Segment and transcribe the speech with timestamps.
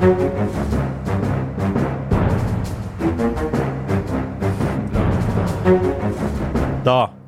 [0.00, 0.06] Da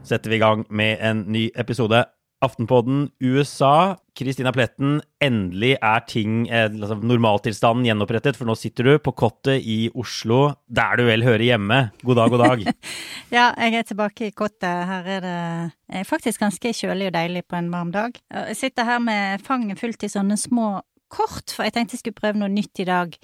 [0.01, 2.01] setter vi i gang med en ny episode.
[2.41, 3.99] Aftenpodden USA.
[4.17, 9.61] Kristina Pletten, endelig er ting, eh, altså normaltilstanden gjenopprettet, for nå sitter du på kottet
[9.61, 11.83] i Oslo, der du vel hører hjemme.
[12.01, 12.65] God dag, god dag.
[13.37, 14.65] ja, jeg er tilbake i kottet.
[14.89, 15.37] Her er det
[16.01, 18.17] er faktisk ganske kjølig og deilig på en varm dag.
[18.33, 20.81] Jeg sitter her med fanget fullt i sånne små
[21.13, 23.17] kort, for jeg tenkte jeg skulle prøve noe nytt i dag.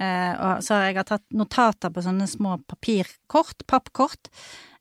[0.00, 4.30] Eh, og så jeg har tatt notater på sånne små papirkort, pappkort.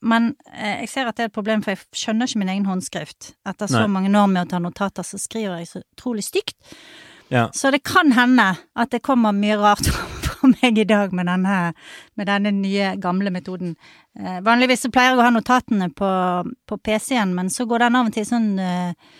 [0.01, 2.67] Men eh, jeg ser at det er et problem, for jeg skjønner ikke min egen
[2.69, 3.33] håndskrift.
[3.47, 3.93] Etter så Nei.
[3.95, 6.57] mange år med å ta notater, så skriver jeg så utrolig stygt.
[7.29, 7.49] Ja.
[7.53, 9.85] Så det kan hende at det kommer mye rart
[10.25, 11.57] fra meg i dag med denne,
[12.17, 13.75] med denne nye, gamle metoden.
[14.19, 16.11] Eh, vanligvis så pleier jeg å ha notatene på,
[16.67, 19.19] på PC-en, men så går den av og til sånn eh,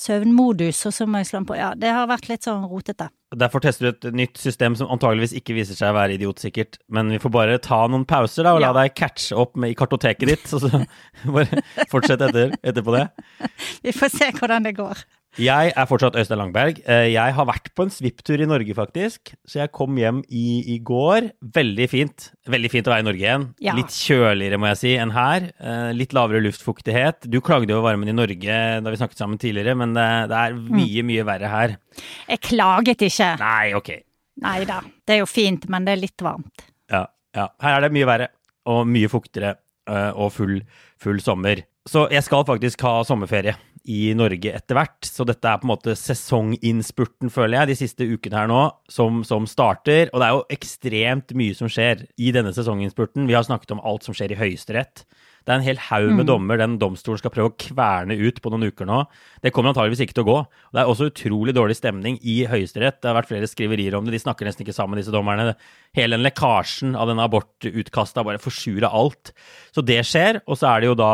[0.00, 1.56] søvnmodus, og så må jeg slå på.
[1.58, 3.10] Ja, det har vært litt sånn rotete.
[3.36, 6.80] Derfor tester du et nytt system som antageligvis ikke viser seg å være idiotsikkert.
[6.90, 9.78] Men vi får bare ta noen pauser da, og la deg catche opp med, i
[9.78, 10.48] kartoteket ditt.
[10.56, 10.82] Og så
[11.36, 11.62] bare
[11.92, 13.06] fortsett etter, etterpå det.
[13.86, 15.04] Vi får se hvordan det går.
[15.38, 16.80] Jeg er fortsatt Øystein Langberg.
[16.90, 19.30] Eh, jeg har vært på en svipptur i Norge, faktisk.
[19.46, 21.28] Så jeg kom hjem i, i, går.
[21.54, 22.26] Veldig fint.
[22.50, 23.46] Veldig fint å være i Norge igjen.
[23.62, 23.76] Ja.
[23.78, 25.46] Litt kjøligere, må jeg si, enn her.
[25.62, 27.30] Eh, litt lavere luftfuktighet.
[27.30, 30.58] Du klagde over varmen i Norge da vi snakket sammen tidligere, men det, det er
[30.58, 30.66] mm.
[30.80, 31.78] mye, mye verre her.
[32.26, 33.32] Jeg klaget ikke.
[33.44, 33.94] Nei, ok.
[34.42, 34.82] Nei da.
[35.06, 36.68] Det er jo fint, men det er litt varmt.
[36.90, 37.06] Ja.
[37.38, 37.50] ja.
[37.62, 38.32] Her er det mye verre,
[38.70, 40.58] og mye fuktigere, eh, og full,
[40.98, 41.62] full sommer.
[41.88, 43.54] Så jeg skal faktisk ha sommerferie
[43.88, 44.98] i Norge etter hvert.
[45.06, 49.22] Så dette er på en måte sesonginnspurten, føler jeg, de siste ukene her nå, som,
[49.26, 50.10] som, starter.
[50.12, 53.28] Og det er jo ekstremt mye som skjer i denne sesonginnspurten.
[53.30, 55.04] Vi har snakket om alt som skjer i Høyesterett.
[55.40, 56.28] Det er en hel haug med mm.
[56.28, 58.98] dommer den domstolen skal prøve å kverne ut på noen uker nå.
[59.40, 60.36] Det kommer antageligvis ikke til å gå.
[60.76, 63.00] Det er også utrolig dårlig stemning i Høyesterett.
[63.00, 64.14] Det har vært flere skriverier om det.
[64.14, 65.54] De snakker nesten ikke sammen, disse dommerne.
[65.96, 69.32] Hele den lekkasjen av denne abortutkastet har bare forsura alt.
[69.72, 70.42] Så det skjer.
[70.44, 71.12] Og så er det jo da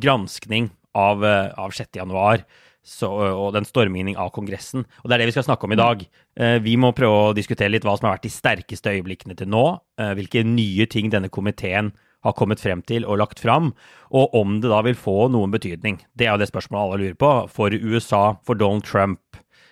[0.00, 2.00] granskning av, eh, av 6.
[2.00, 2.44] januar.
[2.88, 4.86] Så, og den stormingen av Kongressen.
[5.02, 6.04] Og det er det vi skal snakke om i dag.
[6.40, 9.50] Eh, vi må prøve å diskutere litt hva som har vært de sterkeste øyeblikkene til
[9.52, 9.64] nå.
[10.00, 11.92] Eh, hvilke nye ting denne komiteen
[12.24, 13.74] har kommet frem til og lagt fram,
[14.10, 16.00] og om det da vil få noen betydning.
[16.16, 17.32] Det er jo det spørsmålet alle lurer på.
[17.52, 19.20] For USA, for Donald Trump,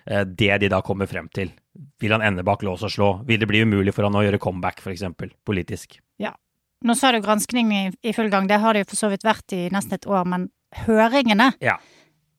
[0.07, 1.51] det de da kommer frem til.
[1.99, 3.09] Vil han ende bak lås og slå?
[3.27, 5.03] Vil det bli umulig for han å gjøre comeback, f.eks.,
[5.43, 5.99] politisk?
[6.23, 6.37] Ja.
[6.87, 8.47] Nå sa du granskning i full gang.
[8.47, 10.51] Det har det jo for så vidt vært i nesten et år, men
[10.87, 11.77] høringene ja.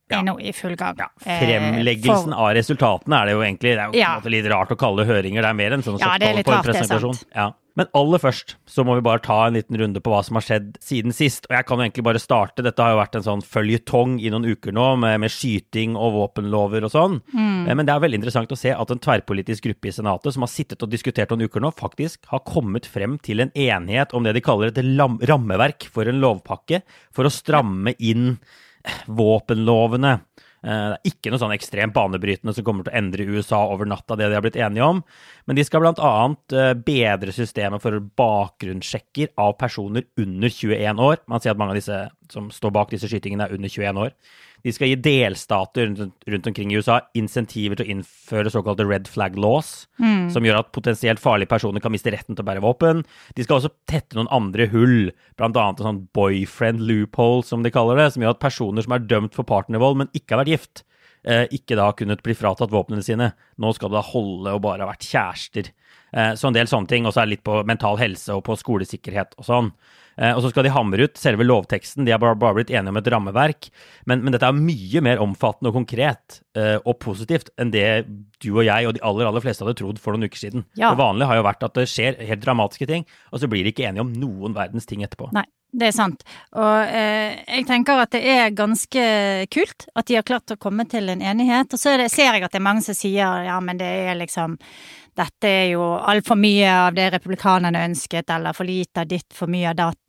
[0.08, 0.20] Ja.
[0.20, 1.00] er nå i full gang.
[1.00, 1.10] Ja.
[1.26, 2.42] Eh, Fremleggelsen for...
[2.48, 4.12] av resultatene er det jo egentlig Det er jo ja.
[4.32, 6.70] litt rart å kalle høringer, det er mer enn sånn ja, det er litt rart,
[6.72, 7.26] det er sant.
[7.36, 7.52] Ja.
[7.78, 10.46] Men aller først så må vi bare ta en liten runde på hva som har
[10.46, 11.46] skjedd siden sist.
[11.50, 12.66] Og jeg kan jo egentlig bare starte.
[12.66, 16.16] Dette har jo vært en sånn føljetong i noen uker nå, med, med skyting og
[16.18, 17.20] våpenlover og sånn.
[17.32, 17.68] Mm.
[17.68, 20.46] Eh, men det er veldig interessant å se at en tverrpolitisk gruppe i Senatet som
[20.46, 24.26] har sittet og diskutert noen uker nå, faktisk har kommet frem til en enighet om
[24.26, 24.82] det de kaller et
[25.30, 26.82] rammeverk for en lovpakke
[27.14, 28.34] for å stramme inn
[29.06, 30.18] våpenlovene.
[30.68, 33.88] Eh, det er ikke noe sånn ekstremt banebrytende som kommer til å endre USA over
[33.88, 35.00] natta, det de har blitt enige om.
[35.48, 36.14] Men de skal bl.a.
[36.52, 41.24] Eh, bedre systemet for bakgrunnssjekker av personer under 21 år.
[41.32, 42.02] Man sier at mange av disse
[42.34, 44.16] som står bak disse skytingene, er under 21 år.
[44.66, 49.10] De skal gi delstater rundt, rundt, omkring i USA insentiver til å innføre såkalte red
[49.12, 50.28] flag laws, mm.
[50.34, 53.04] som gjør at potensielt farlige personer kan miste retten til å bære våpen.
[53.38, 55.50] De skal også tette noen andre hull, bl.a.
[55.52, 59.38] en sånn boyfriend loophole, som de kaller det, som gjør at personer som er dømt
[59.38, 60.84] for partnervold, men ikke har vært gift,
[61.28, 63.32] eh, ikke da kunnet bli fratatt våpnene sine.
[63.62, 65.72] Nå skal det da holde å bare ha vært kjærester.
[66.14, 67.08] Eh, så en del sånne ting.
[67.08, 69.72] Og så er det litt på mental helse og på skolesikkerhet og sånn.
[70.18, 72.06] Eh, og så skal de hamre ut selve lovteksten.
[72.08, 73.70] De har bare, bare blitt enige om et rammeverk.
[74.10, 78.08] Men, men, dette er mye mer omfattende og konkret uh, og positivt enn det
[78.42, 80.66] du og jeg og de aller aller fleste hadde trodd for noen uker siden.
[80.80, 80.94] Ja.
[80.94, 83.74] Det vanlige har jo vært at det skjer helt dramatiske ting, og så blir de
[83.74, 85.30] ikke enige om noen verdens ting etterpå.
[85.38, 85.46] Nei.
[85.78, 86.22] Det er sant.
[86.56, 89.02] Og eh, jeg tenker at det er ganske
[89.52, 91.76] kult at de har klart å komme til en enighet.
[91.76, 94.16] Og så det, ser jeg at det er mange som sier ja, men det er
[94.16, 94.56] liksom
[95.18, 99.48] dette er jo altfor mye av det republikanerne ønsket, eller for lite av ditt, for
[99.52, 100.06] mye av datt.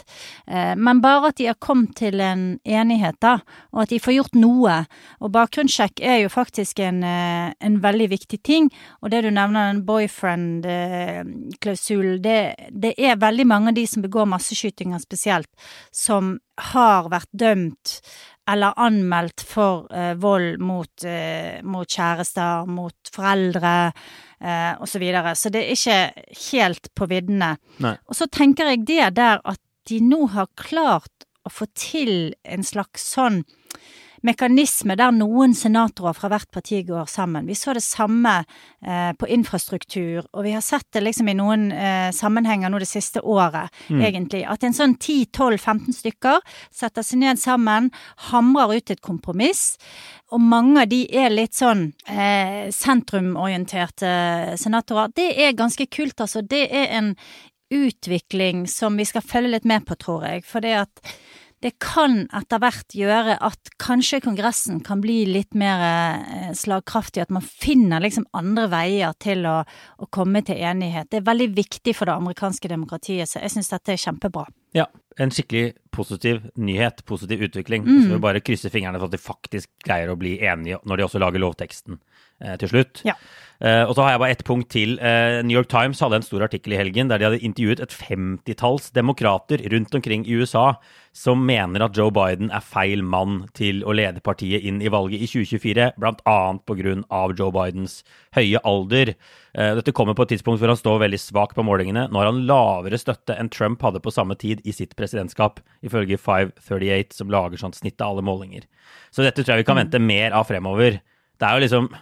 [0.46, 3.34] Eh, men bare at de har kommet til en enighet, da,
[3.72, 4.74] og at de får gjort noe.
[5.22, 8.70] Og bakgrunnssjekk er jo faktisk en, eh, en veldig viktig ting.
[9.02, 14.26] Og det du nevner, en boyfriend-klausul, det, det er veldig mange av de som begår
[14.28, 15.48] masseskytinger spesielt,
[15.92, 18.00] som har vært dømt
[18.48, 23.92] eller anmeldt for uh, vold mot, uh, mot, kjærester, mot foreldre
[24.42, 24.98] uh, osv.
[24.98, 25.34] Så, videre.
[25.36, 27.54] så det er ikke helt på viddene.
[28.06, 32.66] Og så tenker jeg det der at de nå har klart å få til en
[32.66, 33.42] slags sånn
[34.26, 37.46] mekanisme der noen senatorer fra hvert parti går sammen.
[37.48, 41.68] Vi så det samme eh, på infrastruktur, og vi har sett det liksom i noen
[41.72, 44.02] eh, sammenhenger nå det siste året, mm.
[44.02, 44.44] egentlig.
[44.48, 46.42] At en sånn 10-12-15 stykker
[46.74, 47.92] setter seg ned sammen,
[48.30, 49.76] hamrer ut et kompromiss.
[50.34, 54.10] Og mange av de er litt sånn eh, sentrumorienterte
[54.60, 55.14] senatorer.
[55.16, 56.42] Det er ganske kult, altså.
[56.44, 57.14] Det er en
[57.72, 60.44] utvikling som vi skal følge litt med på, tror jeg.
[60.48, 61.02] For det at
[61.64, 67.34] det kan etter hvert gjøre at kanskje Kongressen kan bli litt mer eh, slagkraftig, at
[67.34, 69.56] man finner liksom andre veier til å,
[69.98, 71.10] å, komme til enighet.
[71.10, 74.46] Det er veldig viktig for det amerikanske demokratiet, så jeg syns dette er kjempebra.
[74.76, 74.86] Ja,
[75.18, 77.84] en skikkelig positiv nyhet, positiv utvikling.
[77.86, 78.00] Mm.
[78.04, 81.08] Så vi bare krysser fingrene for at de faktisk greier å bli enige når de
[81.08, 83.02] også lager lovteksten eh, til slutt.
[83.08, 83.18] Ja.
[83.58, 84.94] Eh, og så har jeg bare ett punkt til.
[85.02, 87.94] Eh, New York Times hadde en stor artikkel i helgen der de hadde intervjuet et
[87.94, 90.76] femtitalls demokrater rundt omkring i USA
[91.18, 95.24] som mener at Joe Biden er feil mann til å lede partiet inn i valget
[95.24, 96.38] i 2024, bl.a.
[96.68, 96.94] pga.
[97.34, 97.98] Joe Bidens
[98.36, 99.14] høye alder.
[99.58, 102.06] Eh, dette kommer på et tidspunkt hvor han står veldig svak på målingene.
[102.12, 106.20] Nå har han lavere støtte enn Trump hadde på samme tid i sitt presidentskap, ifølge
[106.20, 108.64] 538, som lager sånt snitt av alle målinger.
[109.10, 111.00] Så dette tror jeg vi kan vente mer av fremover.
[111.38, 111.92] Det er jo liksom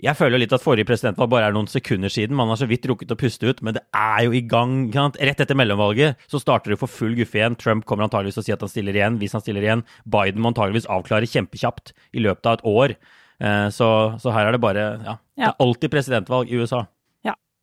[0.00, 2.36] jeg føler litt at forrige presidentvalg bare er noen sekunder siden.
[2.38, 4.88] Man har så vidt rukket å puste ut, men det er jo i gang.
[4.96, 7.58] Rett etter mellomvalget så starter det for full guffe igjen.
[7.60, 9.84] Trump kommer antageligvis å si at han stiller igjen, hvis han stiller igjen.
[10.08, 12.96] Biden må antageligvis avklare kjempekjapt i løpet av et år.
[13.44, 13.90] Eh, så,
[14.22, 15.18] så her er det bare Ja.
[15.40, 16.86] Det er alltid presidentvalg i USA.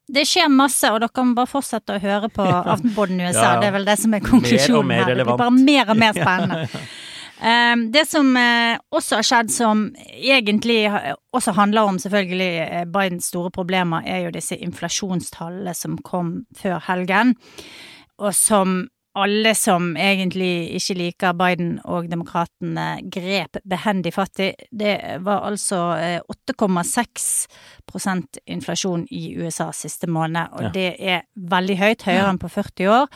[0.08, 0.14] Ja.
[0.14, 3.44] Det skjer masse, og dere må bare fortsette å høre på Aftenpodden USA.
[3.44, 3.60] Ja.
[3.60, 5.20] Det er vel det som er konklusjonen mer mer her.
[5.20, 6.84] Det blir bare mer og mer spennende.
[7.42, 9.84] Ehm, det som eh, også har skjedd, som
[10.18, 10.80] egentlig
[11.36, 16.80] også handler om selvfølgelig eh, Bidens store problemer, er jo disse inflasjonstallene som kom før
[16.88, 17.36] helgen,
[18.18, 18.88] og som
[19.18, 24.50] alle som egentlig ikke liker Biden og demokratene, grep behendig fatt i.
[24.72, 25.80] Det var altså
[26.22, 27.26] 8,6
[27.98, 30.72] eh, inflasjon i USA siste måned, og ja.
[30.76, 33.10] det er veldig høyt, høyere enn på 40 år.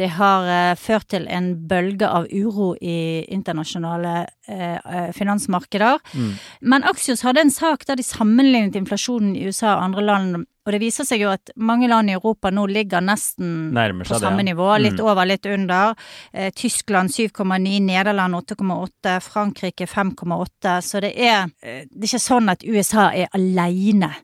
[0.00, 4.14] Det har uh, ført til en bølge av uro i internasjonale
[4.48, 6.00] uh, finansmarkeder.
[6.14, 6.32] Mm.
[6.72, 10.72] Men Axios hadde en sak der de sammenlignet inflasjonen i USA og andre land og
[10.72, 14.46] det viser seg jo at mange land i Europa nå ligger nesten på samme det,
[14.46, 14.48] ja.
[14.50, 14.68] nivå.
[14.80, 15.04] Litt mm.
[15.04, 15.92] over, litt under.
[16.32, 20.78] Eh, Tyskland 7,9, Nederland 8,8, Frankrike 5,8.
[20.80, 24.14] Så det er, eh, det er ikke sånn at USA er aleine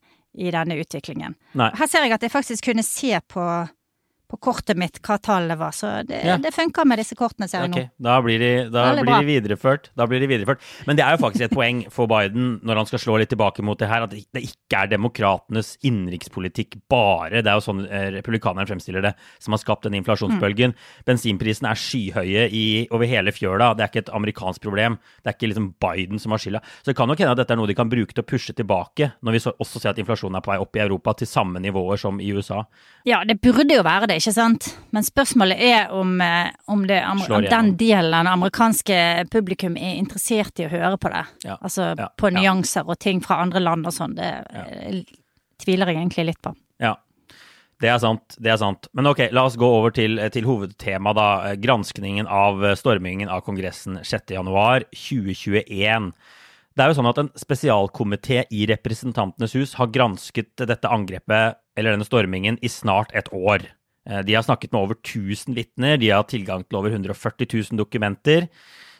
[0.40, 1.36] i denne utviklingen.
[1.60, 1.68] Nei.
[1.76, 3.44] Her ser jeg at jeg faktisk kunne se på
[4.30, 6.38] på kortet mitt hva tallet var, så det, ja.
[6.40, 7.88] det funker med disse kortene, ser jeg okay.
[7.90, 8.06] nå.
[8.10, 9.90] Da blir, de, da blir de, videreført.
[9.98, 10.64] Da blir de videreført.
[10.88, 13.64] Men det er jo faktisk et poeng for Biden når han skal slå litt tilbake
[13.66, 18.40] mot det her, at det ikke er demokratenes innenrikspolitikk bare, det er jo sånn republikaneren
[18.40, 20.74] republikanerne fremstiller det, som har skapt denne inflasjonsbølgen.
[20.74, 21.04] Mm.
[21.06, 23.74] Bensinprisene er skyhøye i, over hele fjøla.
[23.76, 24.98] Det er ikke et amerikansk problem.
[25.22, 26.62] Det er ikke liksom Biden som har skylda.
[26.82, 28.54] Så det kan nok hende at dette er noe de kan bruke til å pushe
[28.56, 31.62] tilbake, når vi også ser at inflasjonen er på vei opp i Europa til samme
[31.62, 32.64] nivåer som i USA.
[33.08, 34.76] Ja, det burde jo være det ikke sant?
[34.94, 38.96] Men spørsmålet er om, eh, om, det, om, om den delen av det amerikanske
[39.32, 41.24] publikum er interessert i å høre på det.
[41.48, 41.54] Ja.
[41.58, 42.06] Altså ja.
[42.20, 44.14] på nyanser og ting fra andre land og sånn.
[44.18, 44.64] Det ja.
[45.64, 46.50] tviler jeg egentlig litt på.
[46.82, 46.94] Ja.
[47.80, 48.36] Det er sant.
[48.36, 48.90] det er sant.
[48.92, 51.56] Men ok, la oss gå over til, til hovedtemaet, da.
[51.56, 56.12] Granskningen av stormingen av Kongressen 6.1.2021.
[56.76, 61.90] Det er jo sånn at En spesialkomité i Representantenes hus har gransket dette angrepet, eller
[61.96, 63.60] denne stormingen, i snart et år.
[64.10, 67.80] Eh, de har snakket med over 1000 vitner, de har tilgang til over 140 000
[67.80, 68.48] dokumenter.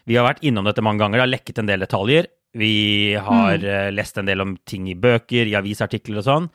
[0.09, 2.31] Vi har vært innom dette mange ganger, det har lekket en del detaljer.
[2.59, 3.71] Vi har mm.
[3.71, 6.50] Eh, lest en del om ting i bøker, i avisartikler og sånn.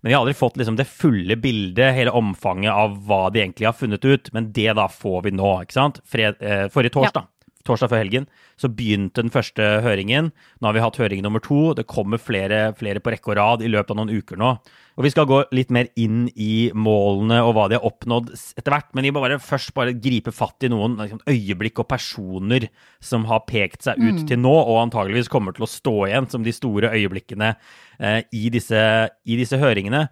[0.00, 3.68] Men vi har aldri fått liksom det fulle bildet, hele omfanget av hva de egentlig
[3.68, 4.30] har funnet ut.
[4.32, 6.00] Men det da får vi nå, ikke sant?
[6.08, 7.26] Fred, eh, forrige torsdag.
[7.28, 8.26] Ja torsdag før helgen,
[8.60, 10.30] så begynte den første høringen.
[10.60, 11.72] Nå har vi hatt høring nummer to.
[11.76, 14.54] Det kommer flere, flere, på rekke og rad i løpet av noen uker nå.
[14.98, 18.74] Og Vi skal gå litt mer inn i målene og hva de har oppnådd etter
[18.74, 18.90] hvert.
[18.96, 22.68] Men vi må bare først bare gripe fatt i noen liksom, øyeblikk og personer
[23.00, 24.26] som har pekt seg ut mm.
[24.28, 28.50] til nå, og antageligvis kommer til å stå igjen som de store øyeblikkene eh, i,
[28.52, 28.82] disse,
[29.24, 30.08] i disse høringene.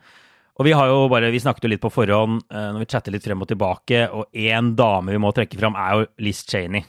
[0.58, 3.14] Og vi har jo bare, vi snakket jo litt på forhånd uh, når vi chatter
[3.14, 6.82] litt frem og tilbake, og én dame vi må trekke fram, er jo Liz Cheney.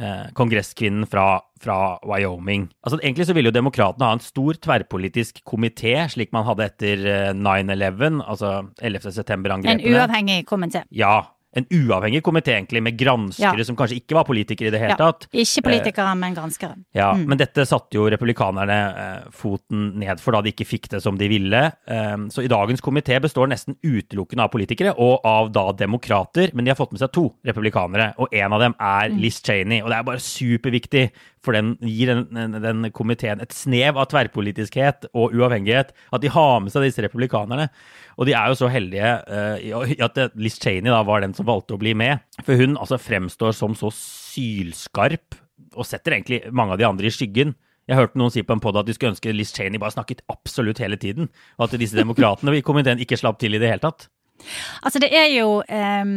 [0.00, 2.70] Uh, kongresskvinnen fra, fra, Wyoming.
[2.80, 7.02] Altså Egentlig så ville jo demokratene ha en stor tverrpolitisk komité, slik man hadde etter
[7.04, 9.12] uh, 9-11, altså 11.
[9.18, 9.84] september-angrepene.
[9.84, 10.86] En uavhengig komité.
[10.88, 11.18] Ja,
[11.56, 13.66] en uavhengig komité, egentlig, med granskere ja.
[13.66, 14.98] som kanskje ikke var politikere i det hele ja.
[15.00, 15.26] tatt.
[15.32, 16.76] Ikke politikere, eh, men granskere.
[16.96, 17.24] Ja, mm.
[17.30, 21.18] Men dette satte jo republikanerne eh, foten ned for da de ikke fikk det som
[21.18, 21.62] de ville.
[21.90, 26.66] Um, så i dagens komité består nesten utelukkende av politikere og av da demokrater, men
[26.66, 29.20] de har fått med seg to republikanere, og en av dem er mm.
[29.24, 29.82] Liz Cheney.
[29.82, 31.08] Og det er bare superviktig
[31.44, 35.94] for den gir den, den, komiteen et snev av tverrpolitiskhet og uavhengighet.
[36.12, 37.70] At de har med seg disse republikanerne.
[38.20, 41.78] Og de er jo så heldige uh, at Liz Cheney da var den som valgte
[41.78, 42.20] å bli med.
[42.44, 45.38] For hun altså fremstår som så sylskarp,
[45.76, 47.56] og setter egentlig mange av de andre i skyggen.
[47.88, 50.22] Jeg hørte noen si på en podd at de skulle ønske Liz Cheney bare snakket
[50.30, 51.30] absolutt hele tiden.
[51.58, 54.10] Og at disse demokratene i komiteen ikke slapp til i det hele tatt.
[54.80, 56.12] Altså, det er jo eh,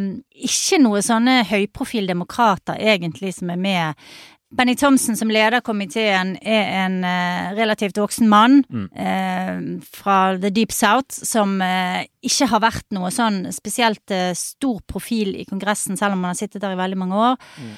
[0.47, 4.05] ikke noe sånne høyprofildemokrater egentlig som er med
[4.53, 8.85] Benny Thompson som leder komiteen er en uh, relativt voksen mann mm.
[8.93, 15.33] uh, fra The Deep South som uh, ikke har vært noe sånn spesielt stor profil
[15.41, 17.49] i Kongressen, selv om han har sittet der i veldig mange år.
[17.59, 17.73] Mm.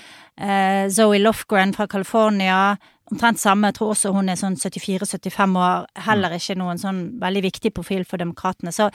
[0.91, 2.75] Zoe Lofgren fra California,
[3.09, 6.41] omtrent samme, jeg tror også hun er sånn 74-75 år, heller mm.
[6.41, 8.73] ikke noen sånn veldig viktig profil for demokratene.
[8.75, 8.91] Så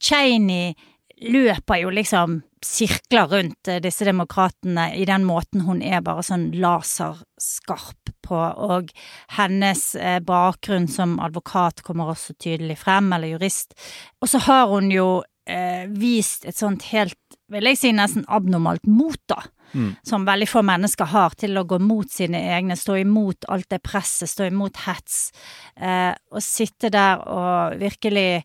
[0.00, 0.72] Cheney
[1.20, 6.48] løper jo liksom sirkler rundt eh, disse demokratene i den måten hun er bare sånn
[6.56, 8.90] laserskarp på, og
[9.36, 13.76] hennes eh, bakgrunn som advokat kommer også tydelig frem, eller jurist.
[14.20, 15.08] Og så har hun jo
[15.46, 17.20] eh, vist et sånt helt,
[17.52, 19.42] vil jeg si, nesten abnormalt mot, da.
[19.74, 19.96] Mm.
[20.06, 23.82] Som veldig få mennesker har, til å gå mot sine egne, stå imot alt det
[23.84, 25.32] presset, stå imot hets.
[25.76, 28.44] Eh, og sitte der og virkelig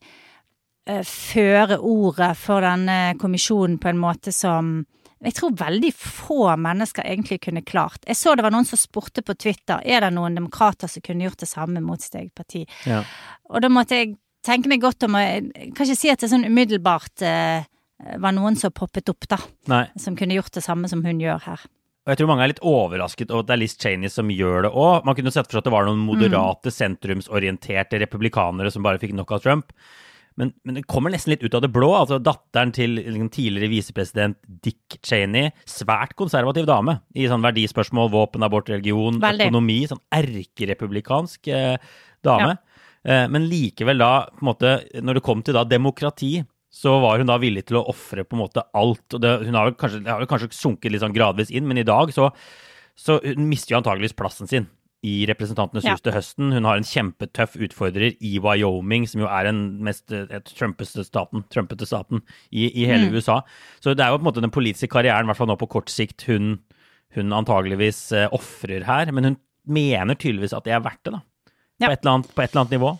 [1.05, 4.79] føre ordet for denne kommisjonen på en måte som
[5.19, 8.05] jeg tror veldig få mennesker egentlig kunne klart.
[8.07, 11.27] Jeg så det var noen som spurte på Twitter er det noen demokrater som kunne
[11.27, 12.63] gjort det samme mot sitt eget parti.
[12.87, 13.01] Ja.
[13.51, 14.15] Og da måtte jeg
[14.45, 17.67] tenke meg godt om Jeg kan ikke si at det sånn umiddelbart eh,
[18.15, 19.41] var noen som poppet opp, da.
[19.67, 19.83] Nei.
[19.99, 21.67] Som kunne gjort det samme som hun gjør her.
[22.07, 24.69] Og jeg tror mange er litt overrasket over at det er Liz Cheney som gjør
[24.69, 25.03] det òg.
[25.05, 26.75] Man kunne sett for seg at det var noen moderate, mm.
[26.77, 29.75] sentrumsorienterte republikanere som bare fikk nok av Trump.
[30.39, 31.89] Men, men, det kommer nesten litt ut av det blå.
[31.97, 38.45] altså Datteren til liksom, tidligere visepresident Dick Cheney, svært konservativ dame i sånn verdispørsmål, våpen,
[38.47, 39.49] abort, religion, Veldig.
[39.49, 39.81] økonomi.
[39.91, 41.75] Sånn erkerepublikansk eh,
[42.25, 42.55] dame.
[42.55, 42.85] Ja.
[43.03, 46.37] Eh, men likevel da, på en måte, når det kom til da demokrati,
[46.69, 49.05] så var hun da villig til å ofre på en måte alt.
[49.11, 52.13] og det, Hun har kanskje, har kanskje sunket litt sånn gradvis inn, men i dag
[52.15, 52.29] så,
[52.95, 54.69] så hun mister jo antageligvis plassen sin
[55.05, 56.51] i Representantenes hus til høsten.
[56.51, 60.11] Hun har en kjempetøff utfordrer i Wyoming, som jo er den mest
[60.51, 63.15] trumpete staten, trumpete staten i, i, hele mm.
[63.15, 63.39] USA.
[63.79, 65.71] Så det er jo på en måte den politiske karrieren, i hvert fall nå på
[65.71, 66.57] kort sikt, hun,
[67.15, 69.13] hun antageligvis uh, ofrer her.
[69.15, 69.39] Men hun
[69.69, 71.23] mener tydeligvis at det er verdt det, da.
[71.79, 71.87] Ja.
[71.87, 72.95] På, et annet, på et eller annet nivå.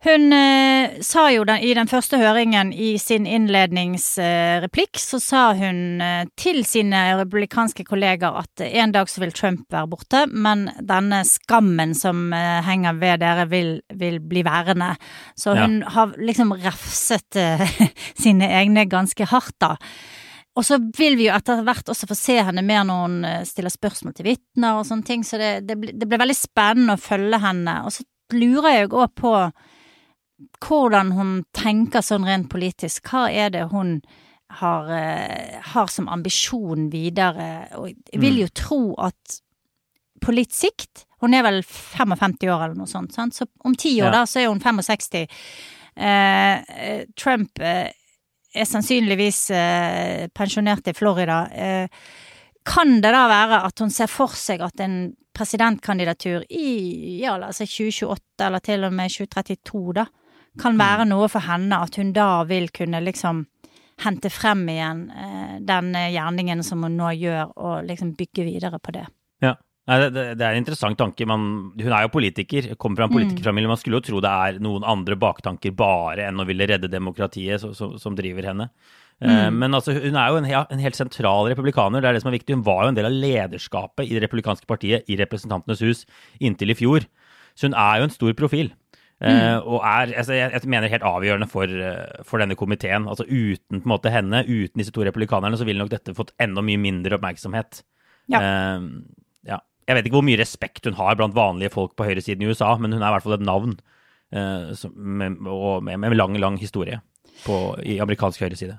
[0.00, 5.42] Hun eh, sa jo den, i den første høringen i sin innledningsreplikk, eh, så sa
[5.58, 10.70] hun eh, til sine republikanske kolleger at en dag så vil Trump være borte, men
[10.88, 14.94] denne skammen som eh, henger ved dere, vil, vil bli værende.
[15.36, 15.92] Så hun ja.
[15.92, 17.66] har liksom refset eh,
[18.24, 19.74] sine egne ganske hardt, da.
[20.56, 23.44] Og så vil vi jo etter hvert også få se henne mer når hun eh,
[23.48, 27.04] stiller spørsmål til vitner og sånne ting, så det, det, det blir veldig spennende å
[27.04, 27.76] følge henne.
[27.84, 29.34] Og så lurer jeg òg på
[30.60, 33.10] hvordan hun tenker sånn rent politisk.
[33.10, 33.98] Hva er det hun
[34.60, 37.68] har, uh, har som ambisjon videre?
[37.78, 38.42] Og jeg vil mm.
[38.44, 39.40] jo tro at
[40.20, 43.36] på litt sikt Hun er vel 55 år eller noe sånt, sant?
[43.36, 44.20] så om ti år ja.
[44.20, 45.26] da, så er hun 65.
[46.00, 47.88] Uh, eh, Trump uh,
[48.50, 49.40] er sannsynligvis
[50.34, 51.44] pensjonert i Florida.
[52.66, 57.64] kan det da være at hun ser for seg at en presidentkandidatur i ja, altså
[57.64, 60.06] 2028 eller til og med 2032, da,
[60.58, 63.44] kan være noe for henne, at hun da vil kunne liksom
[64.00, 68.94] hente frem igjen eh, den gjerningen som hun nå gjør, og liksom bygge videre på
[68.96, 69.06] det.
[69.44, 69.56] Ja.
[69.90, 71.26] Det, det, det er en interessant tanke.
[71.26, 73.16] Man, hun er jo politiker, kommer fra en mm.
[73.16, 73.70] politikerfamilie.
[73.70, 77.62] Man skulle jo tro det er noen andre baktanker bare enn å ville redde demokratiet
[77.62, 78.68] så, så, som driver henne.
[79.20, 79.56] Eh, mm.
[79.60, 82.00] Men altså, hun er jo en, en, helt sentral republikaner.
[82.00, 82.56] det er det som er viktig.
[82.56, 86.04] Hun var jo en del av lederskapet i det republikanske partiet i Representantenes hus
[86.38, 87.08] inntil i fjor.
[87.58, 88.70] Så hun er jo en stor profil.
[89.20, 89.36] Mm.
[89.36, 93.08] Uh, og er, altså, jeg, jeg, mener helt avgjørende for, uh, for denne komiteen.
[93.10, 96.32] Altså Uten på en måte henne, uten disse to republikanerne, så ville nok dette fått
[96.40, 97.82] enda mye mindre oppmerksomhet.
[98.32, 98.40] Ja.
[98.40, 98.88] Uh,
[99.48, 99.60] ja.
[99.90, 102.72] Jeg vet ikke hvor mye respekt hun har blant vanlige folk på høyresiden i USA,
[102.80, 103.80] men hun er i hvert fall et navn
[104.30, 107.00] som, med, og med, med lang, lang historie.
[107.42, 108.76] på, i amerikansk høyreside.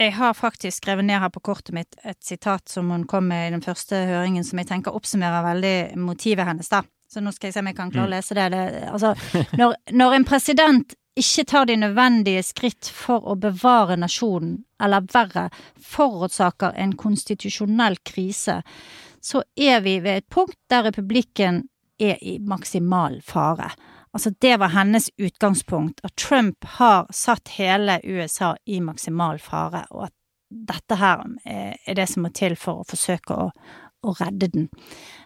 [0.00, 3.48] Jeg har faktisk skrevet ned her på kortet mitt et sitat som hun kom med
[3.48, 6.82] i den første høringen, som jeg tenker oppsummerer veldig motivet hennes, da.
[7.10, 8.48] Så nå skal jeg se om jeg kan klare å lese det.
[8.54, 9.14] det altså,
[9.58, 15.48] når, når en president ikke tar de nødvendige skritt for å bevare nasjonen, eller verre,
[15.82, 18.60] forårsaker en konstitusjonell krise,
[19.20, 21.64] så er vi ved et punkt der republikken
[22.00, 23.72] er i maksimal fare.
[24.14, 30.08] Altså, det var hennes utgangspunkt, at Trump har satt hele USA i maksimal fare, og
[30.08, 30.16] at
[30.50, 33.50] dette her er det som må til for å forsøke å,
[34.02, 34.70] å redde den.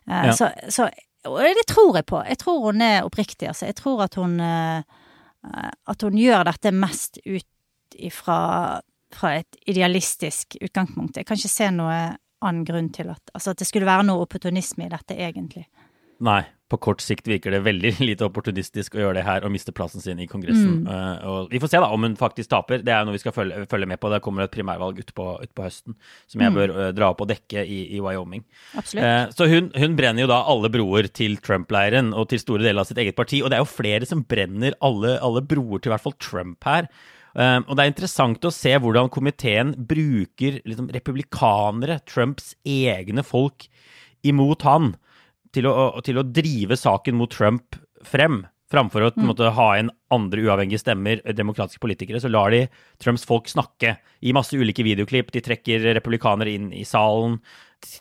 [0.09, 0.35] Uh, ja.
[0.37, 0.91] Så, så,
[1.31, 2.21] og det tror jeg på.
[2.29, 3.67] Jeg tror hun er oppriktig, altså.
[3.71, 4.39] Jeg tror at hun
[5.45, 8.81] Eh, at hun gjør dette mest ut ifra
[9.15, 11.21] fra et idealistisk utgangspunkt.
[11.21, 11.99] Jeg kan ikke se noe
[12.45, 15.69] annen grunn til at, altså at det skulle være noe opportunisme i dette, egentlig.
[16.27, 16.41] Nei,
[16.73, 20.03] på kort sikt virker det veldig lite opportunistisk å gjøre det her og miste plassen
[20.03, 20.85] sin i Kongressen.
[20.85, 20.89] Mm.
[20.89, 22.85] Uh, og vi får se da om hun faktisk taper.
[22.85, 24.11] Det er noe vi skal følge, følge med på.
[24.13, 25.97] Det kommer et primærvalg utpå ut på høsten
[26.31, 26.59] som jeg mm.
[26.59, 28.47] bør uh, dra opp og dekke i, i Wyoming.
[28.75, 32.83] Uh, så hun, hun, brenner jo da alle broer til Trump-leiren og til store deler
[32.83, 33.43] av sitt eget parti.
[33.45, 36.65] Og det er jo flere som brenner alle, alle broer til i hvert fall Trump
[36.67, 36.89] her.
[37.35, 43.67] Um, og det er interessant å se hvordan komiteen bruker liksom, republikanere, Trumps egne folk,
[44.25, 44.95] imot han
[45.55, 48.43] til å, til å drive saken mot Trump frem.
[48.73, 49.27] Framfor å mm.
[49.29, 52.65] måtte, ha inn andre uavhengige stemmer, demokratiske politikere, så lar de
[53.03, 55.31] Trumps folk snakke i masse ulike videoklipp.
[55.35, 57.39] De trekker republikanere inn i salen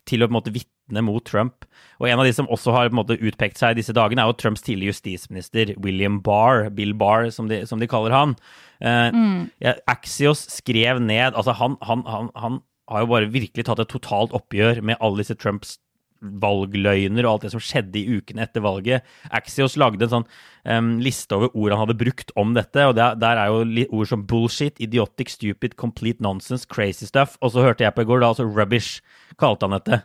[0.08, 1.68] til å på en måte vitne mot Trump.
[2.02, 4.32] Og en av de som også har på en måte utpekt seg disse dagene, er
[4.32, 8.38] jo Trumps tidligere justisminister William Barr, Bill Barr, som de, som de kaller han.
[8.80, 9.40] Uh, mm.
[9.64, 12.58] ja, Axios skrev ned Altså, han, han, han, han
[12.92, 15.78] har jo bare virkelig tatt et totalt oppgjør med alle disse Trumps
[16.24, 19.04] valgløgner og alt det som skjedde i ukene etter valget.
[19.34, 20.28] Axios lagde en sånn
[20.64, 24.10] um, liste over ord han hadde brukt om dette, og der, der er jo ord
[24.10, 27.38] som bullshit, idiotic, stupid, complete nonsense, crazy stuff.
[27.42, 29.04] Og så hørte jeg på i går, da, altså rubbish,
[29.42, 30.04] kalte han dette.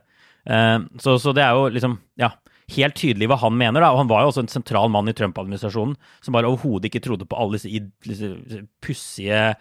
[0.49, 2.33] Um, så, så, det er jo liksom, ja
[2.77, 3.81] helt tydelig hva han mener.
[3.81, 7.01] da, og Han var jo også en sentral mann i Trump-administrasjonen som bare overhodet ikke
[7.07, 9.55] trodde på alle disse, pussige,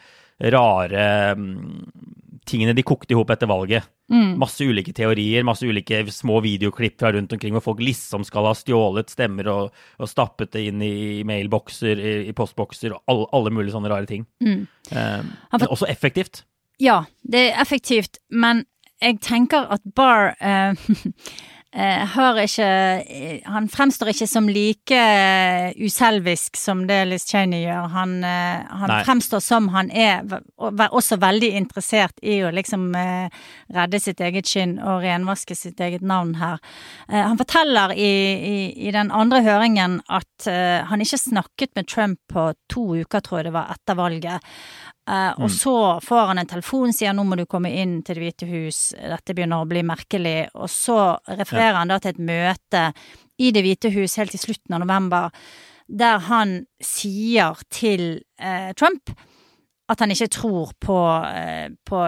[0.54, 1.06] rare
[2.48, 3.88] tingene de kokte i hop etter valget.
[4.12, 4.38] Mm.
[4.39, 8.54] Masse ulike teorier, masse ulike små videoklipp fra rundt omkring hvor folk liksom skal ha
[8.56, 13.54] stjålet stemmer og, og stappet det inn i mailbokser, i, i postbokser, og alle, alle,
[13.58, 14.24] mulige sånne rare ting.
[14.43, 14.63] Mm.
[14.93, 16.46] Um, men også effektivt.
[16.80, 18.63] Ja, det er effektivt, men
[19.02, 20.74] jeg tenker at Barr Eh,
[21.75, 27.88] ikke eh, Han fremstår ikke som like eh, uselvisk som det Liz Cheney gjør.
[27.91, 30.23] Han, han fremstår som han er
[30.58, 36.36] også veldig interessert i å liksom redde sitt eget skinn og renvaske sitt eget navn
[36.39, 36.60] her.
[37.08, 42.49] Han forteller i, i, i den andre høringen at han ikke snakket med Trump på
[42.71, 44.53] to uker, tror jeg det var, etter valget.
[45.08, 45.54] Uh, og mm.
[45.56, 48.80] så får han en telefon, sier nå må du komme inn til Det hvite hus,
[48.98, 50.50] dette begynner å bli merkelig.
[50.60, 50.98] Og så
[51.30, 51.80] refererer ja.
[51.80, 52.84] han da til et møte
[53.39, 55.32] i Det hvite hus helt til slutten av november,
[55.88, 59.13] der han sier til uh, Trump
[59.88, 62.02] at han ikke tror på, uh, på,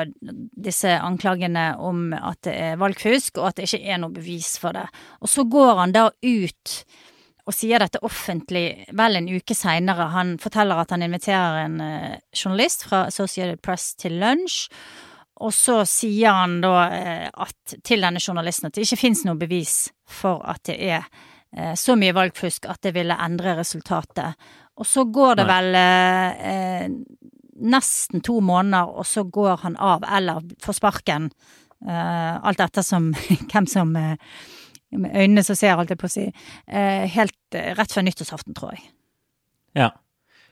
[0.60, 4.76] disse anklagene om at det er valgfusk, og at det ikke er noe bevis for
[4.76, 4.90] det.
[5.24, 6.76] Og så går han da ut
[7.50, 10.12] og sier dette offentlig vel en uke seinere.
[10.14, 14.68] Han forteller at han inviterer en uh, journalist fra Associated Press til lunsj.
[15.40, 19.40] Og så sier han da uh, at, til denne journalisten at det ikke fins noe
[19.40, 24.38] bevis for at det er uh, så mye valgfusk at det ville endre resultatet.
[24.80, 26.94] Og så går det vel vel
[27.60, 31.26] nesten to måneder, og så går han av eller får sparken.
[31.84, 33.10] alt etter som
[33.52, 33.92] hvem som
[34.98, 36.26] med øynene som ser, holdt jeg på å si,
[36.68, 38.86] eh, helt eh, rett før nyttårsaften, tror jeg.
[39.78, 39.92] Ja.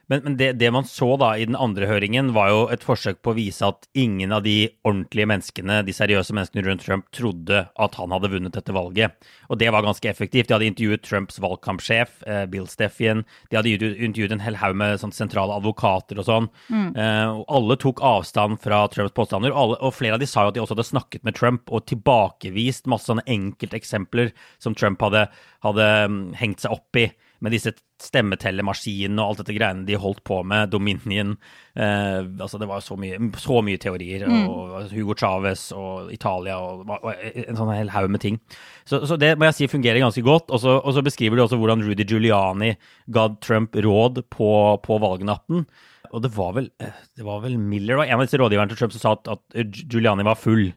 [0.08, 3.20] Men, men det, det, man så da i den andre høringen, var jo et forsøk
[3.26, 7.66] på å vise at ingen av de ordentlige menneskene, de seriøse menneskene rundt Trump, trodde
[7.68, 9.28] at han hadde vunnet dette valget.
[9.52, 10.48] Og det var ganske effektivt.
[10.48, 13.26] De hadde intervjuet Trumps valgkampsjef, eh, Bill Steffien.
[13.52, 16.50] De hadde intervjuet en hel haug med sånn sentrale advokater og sånn.
[16.72, 16.90] Mm.
[16.96, 19.52] Eh, og alle tok avstand fra Trumps påstander.
[19.52, 21.68] Og, alle, og, flere av de sa jo at de også hadde snakket med Trump
[21.68, 24.32] og tilbakevist masse sånne enkelteksempler
[24.64, 25.28] som Trump hadde,
[25.66, 27.10] hadde mm, hengt seg opp i
[27.44, 31.36] med disse stemmetellemaskinene og alt dette greiene de holdt på med, Dominion
[31.78, 34.26] eh, altså Det var så mye, så mye teorier.
[34.28, 34.48] Mm.
[34.48, 38.40] og Hugo Chávez og Italia og, og en sånn hel haug med ting.
[38.86, 40.52] Så, så, det må jeg si fungerer ganske godt.
[40.54, 42.74] Og så, og så beskriver de også hvordan Rudy Giuliani
[43.14, 44.52] ga Trump råd på,
[44.84, 45.68] på valgnatten.
[46.14, 48.96] Og det var vel, det var vel Miller, var en av disse rådgiverne til Trump
[48.96, 50.70] som sa at, at Giuliani var full.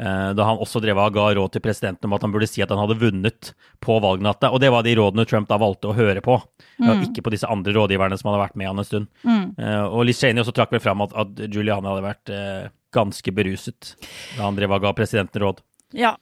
[0.00, 2.62] Eh, da han også drev og ga råd til presidenten om at han burde si
[2.64, 3.52] at han hadde vunnet
[3.84, 4.50] på valgnatta.
[4.52, 6.38] Og det var de rådene Trump da valgte å høre på,
[6.80, 7.08] mm.
[7.10, 9.10] ikke på disse andre rådgiverne som hadde vært med han en stund.
[9.26, 9.46] Mm.
[9.92, 12.36] Og Liz Cheney også trakk vel fram at, at Giuliani hadde vært
[12.92, 13.94] ganske beruset
[14.36, 15.60] da han drev og ga presidenten råd.
[15.96, 16.14] Ja,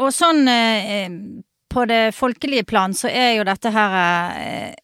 [0.00, 0.44] og sånn
[1.74, 3.94] på det folkelige plan så er jo dette her
[4.38, 4.74] eh,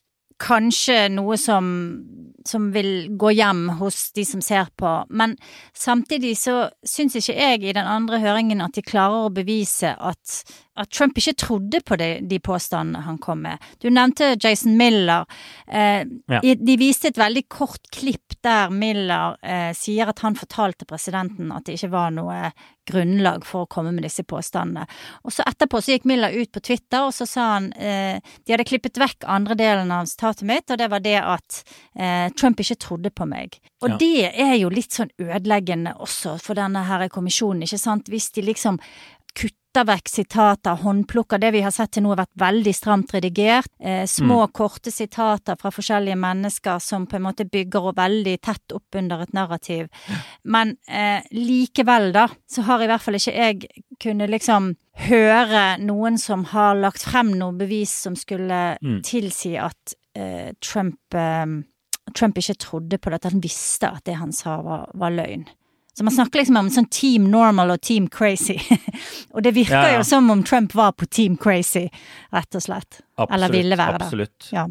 [0.41, 1.69] kanskje noe som,
[2.49, 5.37] som vil gå hjem hos de som ser på, men
[5.77, 10.41] samtidig så syns ikke jeg i den andre høringen at de klarer å bevise at
[10.81, 13.61] at Trump ikke trodde på de, de påstandene han kom med.
[13.83, 15.27] Du nevnte Jason Miller.
[15.67, 16.41] Eh, ja.
[16.41, 21.67] De viste et veldig kort klipp der Miller eh, sier at han fortalte presidenten at
[21.67, 22.39] det ikke var noe
[22.89, 24.87] grunnlag for å komme med disse påstandene.
[25.25, 28.55] Og så etterpå så gikk Miller ut på Twitter, og så sa han eh, de
[28.55, 31.61] hadde klippet vekk andre delen av sitatet mitt, og det var det at
[31.95, 33.61] eh, Trump ikke trodde på meg.
[33.85, 34.01] Og ja.
[34.01, 38.11] det er jo litt sånn ødeleggende også for denne her kommisjonen, ikke sant.
[38.13, 38.81] Hvis de liksom
[39.71, 41.39] kutter kutter vekk sitater, håndplukker.
[41.39, 43.71] Det vi har sett til nå har vært veldig stramt redigert.
[43.81, 44.53] Eh, små, mm.
[44.53, 49.23] korte sitater fra forskjellige mennesker som på en måte bygger og veldig tett opp under
[49.23, 49.89] et narrativ.
[50.45, 53.69] Men eh, likevel, da, så har i hvert fall ikke jeg
[54.01, 54.75] kunnet liksom
[55.07, 59.03] høre noen som har lagt frem noe bevis som skulle mm.
[59.07, 61.47] tilsi at eh, Trump eh,
[62.11, 65.47] Trump ikke trodde på det, at han visste at det han sa var, var løgn.
[65.95, 68.57] Så man snakker liksom om sånn Team Normal og Team Crazy.
[69.35, 70.01] og det virker ja, ja.
[70.01, 71.89] jo som om Trump var på Team Crazy,
[72.35, 73.01] rett og slett.
[73.17, 74.07] Absolutt, Eller ville være det.
[74.07, 74.47] Absolutt.
[74.55, 74.65] Ja.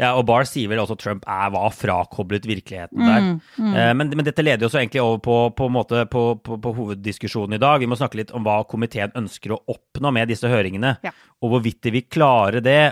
[0.00, 0.14] ja.
[0.16, 3.28] og Barr sier vel også at Trump er, var frakoblet virkeligheten der.
[3.28, 3.76] Mm, mm.
[3.76, 7.60] Eh, men, men, dette leder jo så egentlig over på, på, måte, på, på, hoveddiskusjonen
[7.60, 7.78] i dag.
[7.84, 10.96] Vi må snakke litt om hva komiteen ønsker å oppnå med disse høringene,
[11.42, 12.82] og hvorvidt de vil klare det.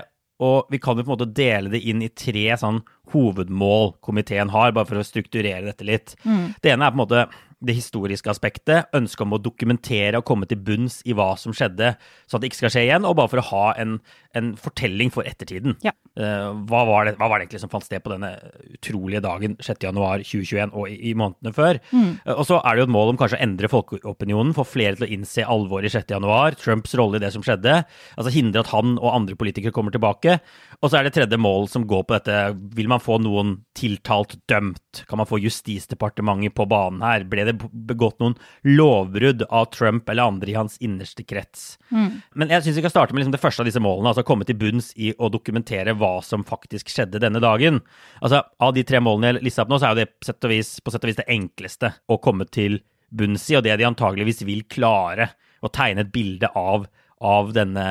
[0.40, 2.80] Og vi kan jo på en måte dele det inn i tre sånn
[3.12, 6.14] hovedmål komiteen har, bare for å strukturere dette litt.
[6.24, 6.52] Mm.
[6.62, 7.24] Det ene er på en måte
[7.60, 11.92] det historiske aspektet, ønsket om å dokumentere og komme til bunns i hva som skjedde,
[12.24, 13.98] så at det ikke skal skje igjen, og bare for å ha en,
[14.36, 15.76] en fortelling for ettertiden.
[15.84, 15.92] Ja.
[16.18, 18.32] Uh, hva, var det, hva, var det, egentlig som fant sted på denne
[18.74, 21.80] utrolige dagen 6.1.2021 og i, i, månedene før?
[21.92, 22.16] Mm.
[22.24, 24.96] Uh, og så er det jo et mål om kanskje å endre folkeopinionen, få flere
[24.96, 27.82] til å innse alvoret i 6.1, Trumps rolle i det som skjedde,
[28.16, 30.38] altså hindre at han og andre politikere kommer tilbake.
[30.80, 32.40] Og så er det tredje mål som går på dette,
[32.76, 35.04] vil man få noen tiltalt dømt?
[35.08, 37.26] Kan man få Justisdepartementet på banen her?
[37.28, 38.36] Ble det det begått noen
[38.66, 41.74] lovbrudd av Trump eller andre i hans innerste krets.
[41.90, 42.20] Mm.
[42.34, 44.46] Men jeg syns vi kan starte med liksom det første av disse målene, altså komme
[44.48, 47.82] til bunns i å dokumentere hva som faktisk skjedde denne dagen.
[48.20, 50.46] Altså, Av de tre målene jeg lista opp nå, så er jo det på sett
[50.48, 53.88] og vis, sett og vis det enkleste å komme til bunns i, og det de
[53.88, 56.86] antageligvis vil klare å tegne et bilde av,
[57.20, 57.86] av denne,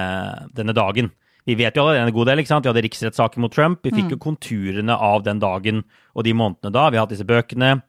[0.56, 1.12] denne dagen.
[1.50, 2.42] Vi vet jo allerede en god del.
[2.42, 2.66] ikke sant?
[2.66, 3.82] Vi hadde riksrettssaken mot Trump.
[3.82, 4.14] Vi fikk mm.
[4.14, 6.90] jo konturene av den dagen og de månedene da.
[6.90, 7.80] Vi har hatt disse bøkene.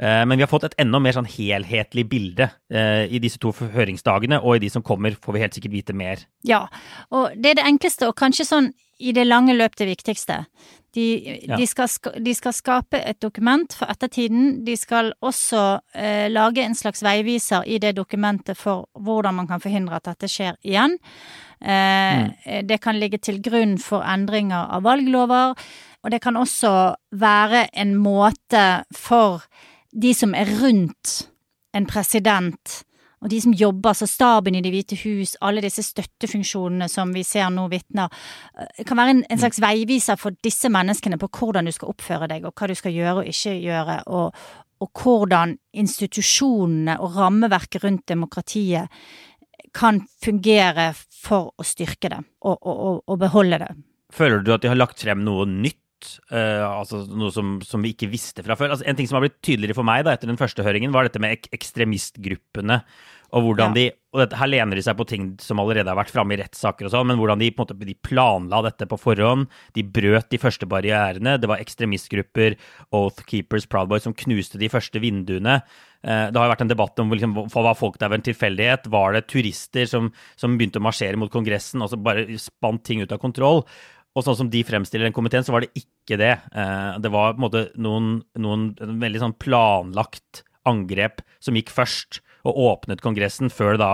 [0.00, 3.52] Eh, men vi har fått et enda mer sånn helhetlig bilde eh, i disse to
[3.52, 6.22] høringsdagene, og i de som kommer får vi helt sikkert vite mer.
[6.46, 6.64] Ja,
[7.12, 10.42] og det er det enkleste, og kanskje sånn i det lange løp det viktigste.
[10.96, 11.04] De,
[11.46, 11.54] ja.
[11.54, 14.64] de, skal, de, skal, skape et dokument for ettertiden.
[14.66, 15.62] De skal også
[15.94, 20.28] eh, lage en slags veiviser i det dokumentet for hvordan man kan forhindre at dette
[20.32, 20.96] skjer igjen.
[21.60, 22.66] Eh, mm.
[22.66, 25.54] Det kan ligge til grunn for endringer av valglover,
[26.00, 26.72] og det kan også
[27.20, 28.64] være en måte
[28.96, 29.44] for
[29.92, 31.16] de som er rundt
[31.76, 32.80] en president,
[33.20, 37.22] og de som jobber, altså staben i Det hvite hus, alle disse støttefunksjonene som vi
[37.26, 38.08] ser nå vitner,
[38.56, 42.30] eh, kan være en, en, slags veiviser for disse menneskene på hvordan du skal oppføre
[42.32, 44.40] deg, og hva du skal gjøre og ikke gjøre, og,
[44.80, 48.88] og hvordan institusjonene og rammeverket rundt demokratiet
[49.76, 53.70] kan fungere for å styrke det og, og, og beholde det.
[54.10, 55.78] Føler du at de har lagt frem noe nytt
[56.32, 58.74] Uh, altså noe som, som, vi ikke visste fra før.
[58.74, 61.08] Altså, en ting som har blitt tydeligere for meg da, etter den første høringen, var
[61.08, 62.80] dette med ek ekstremistgruppene.
[63.36, 63.76] Og hvordan ja.
[63.76, 66.40] de, og dette, Her lener de seg på ting som allerede har vært framme i
[66.40, 69.46] rettssaker, og sånn, men hvordan de på en måte, de planla dette på forhånd.
[69.76, 71.36] De brøt de første barrierene.
[71.38, 72.58] Det var ekstremistgrupper,
[72.96, 75.60] Oath Keepers, Proud Boys, som knuste de første vinduene.
[76.00, 78.90] Uh, det har jo vært en debatt om liksom, var folk der ved en tilfeldighet.
[78.90, 80.10] Var det turister som,
[80.40, 83.62] som begynte å marsjere mot Kongressen og så bare spant ting ut av kontroll?
[84.18, 86.32] Og sånn som de fremstiller den komiteen, så var det ikke det.
[86.50, 88.08] Eh, det var på en måte noen,
[88.42, 93.92] noen veldig sånn planlagt angrep som gikk først, og åpnet Kongressen, før det da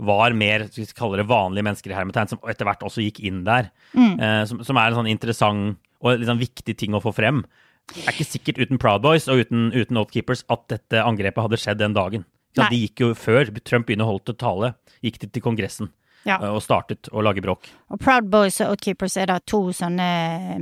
[0.00, 3.20] var mer skal vi kalle det vanlige mennesker i hermetegn, som etter hvert også gikk
[3.28, 3.68] inn der.
[3.92, 4.14] Mm.
[4.16, 7.42] Eh, som, som, er en sånn interessant og sånn viktig ting å få frem.
[7.90, 11.60] Det er ikke sikkert uten Proud Boys og uten, uten Keepers at dette angrepet hadde
[11.60, 12.24] skjedd den dagen.
[12.56, 14.72] Ja, de gikk jo før Trump begynte å holde til tale,
[15.04, 15.90] gikk de til Kongressen
[16.26, 16.36] ja.
[16.36, 17.70] Eh, og startet å lage bråk.
[17.90, 20.10] Og Proud Boys og Outkeepers er da to sånne
[20.56, 20.58] eh,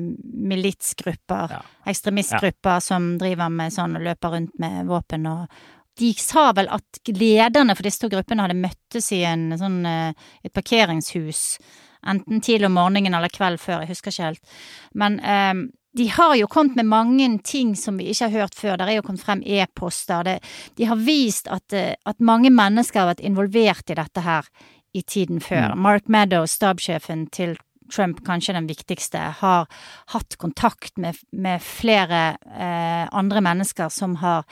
[0.52, 1.64] militsgrupper, ja.
[1.88, 2.84] ekstremistgrupper, ja.
[2.90, 5.58] som driver med sånn og løper rundt med våpen og
[5.98, 10.28] de sa vel at lederne for disse to gruppene hadde møttes i en, sånn, eh,
[10.46, 11.58] et parkeringshus.
[12.06, 14.54] Enten tidlig om morgenen eller kveld før, jeg husker ikke helt.
[14.94, 15.64] Men um,
[15.98, 18.76] de har jo kommet med mange ting som vi ikke har hørt før.
[18.78, 20.36] Der er jo kommet frem e-poster.
[20.78, 24.46] De har vist at, at, mange mennesker har vært involvert i dette her
[24.98, 25.72] i tiden før.
[25.72, 25.82] Mm.
[25.86, 27.56] Mark Meadows, stabssjefen til
[27.92, 29.66] Trump, kanskje den viktigste, har
[30.12, 34.44] hatt kontakt med, med flere eh, andre mennesker som har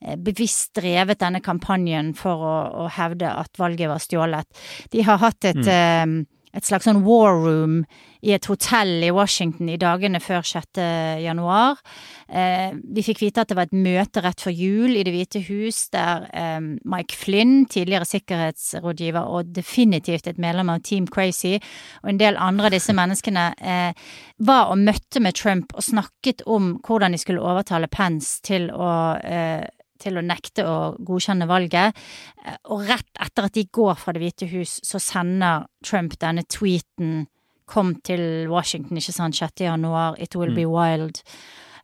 [0.00, 4.64] eh, bevisst drevet denne kampanjen for å, å, hevde at valget var stjålet.
[4.92, 5.72] De har hatt et, mm.
[5.72, 7.82] eh, et slags sånn war room
[8.22, 10.78] i et hotell i Washington i dagene før 6.
[11.22, 11.80] januar.
[12.28, 15.42] Eh, vi fikk vite at det var et møte rett før jul i Det hvite
[15.48, 21.58] hus, der eh, Mike Flynn, tidligere sikkerhetsrådgiver og definitivt et medlem av Team Crazy,
[22.02, 24.08] og en del andre av disse menneskene eh,
[24.38, 28.92] var og møtte med Trump og snakket om hvordan de skulle overtale Pence til å
[29.18, 29.66] eh,
[30.02, 31.98] til å nekte å godkjenne valget.
[32.42, 36.44] Eh, og rett etter at de går fra Det hvite hus, så sender Trump denne
[36.50, 37.26] tweeten
[37.72, 39.64] kom til Washington, ikke sant, 6.
[39.64, 40.72] januar, It Will Be mm.
[40.76, 41.22] Wild.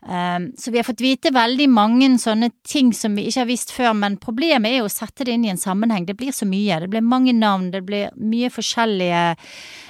[0.01, 3.73] Um, så vi har fått vite veldig mange sånne ting som vi ikke har visst
[3.75, 6.07] før, men problemet er jo å sette det inn i en sammenheng.
[6.07, 6.79] Det blir så mye.
[6.85, 9.25] Det blir mange navn, det blir mye forskjellige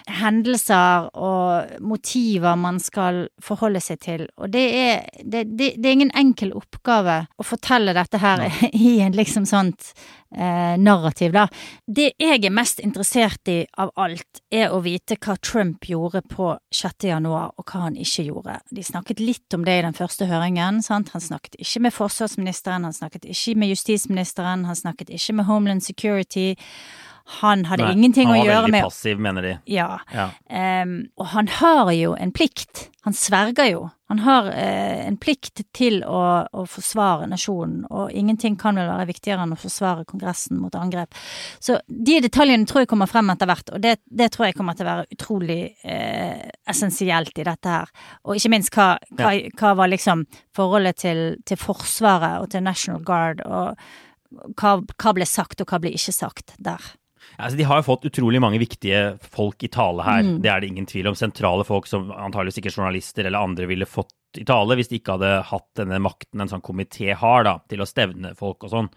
[0.09, 4.27] hendelser og motiver man skal forholde seg til.
[4.40, 8.99] Og det er, det, det, det er ingen enkel oppgave å fortelle dette her i
[9.05, 9.92] en liksom sånt
[10.35, 11.47] eh, narrativ, da.
[11.87, 16.51] Det jeg er mest interessert i av alt, er å vite hva Trump gjorde på
[16.75, 17.09] 6.
[17.11, 18.59] januar, og hva han ikke gjorde.
[18.75, 21.12] De snakket litt om det i den første høringen, sant.
[21.14, 25.85] Han snakket ikke med forsvarsministeren, han snakket ikke med justisministeren, han snakket ikke med Homeland
[25.85, 26.55] Security.
[27.29, 29.51] Han hadde Nei, ingenting å gjøre med Han var veldig passiv, mener de.
[29.69, 29.99] Ja.
[30.14, 30.31] ja.
[30.49, 32.87] Um, og han har jo en plikt.
[33.05, 33.83] Han sverger jo.
[34.09, 39.11] Han har uh, en plikt til å, å, forsvare nasjonen, og ingenting kan vel være
[39.11, 41.12] viktigere enn å forsvare Kongressen mot angrep.
[41.61, 44.79] Så de detaljene tror jeg kommer frem etter hvert, og det, det tror jeg kommer
[44.79, 47.93] til å være utrolig uh, essensielt i dette her.
[48.25, 49.53] Og ikke minst hva, hva, ja.
[49.61, 50.25] hva var liksom
[50.57, 53.77] forholdet til, til Forsvaret og til National Guard, og
[54.57, 56.95] hva, hva ble sagt og hva ble ikke sagt der.
[57.38, 60.24] Altså, de har jo fått utrolig mange viktige folk i tale her.
[60.27, 60.38] Mm.
[60.42, 61.16] Det er det ingen tvil om.
[61.18, 65.14] Sentrale folk som antageligvis ikke journalister eller andre ville fått i tale hvis de ikke
[65.16, 68.90] hadde hatt denne makten en sånn komité har da, til å stevne folk og sånn.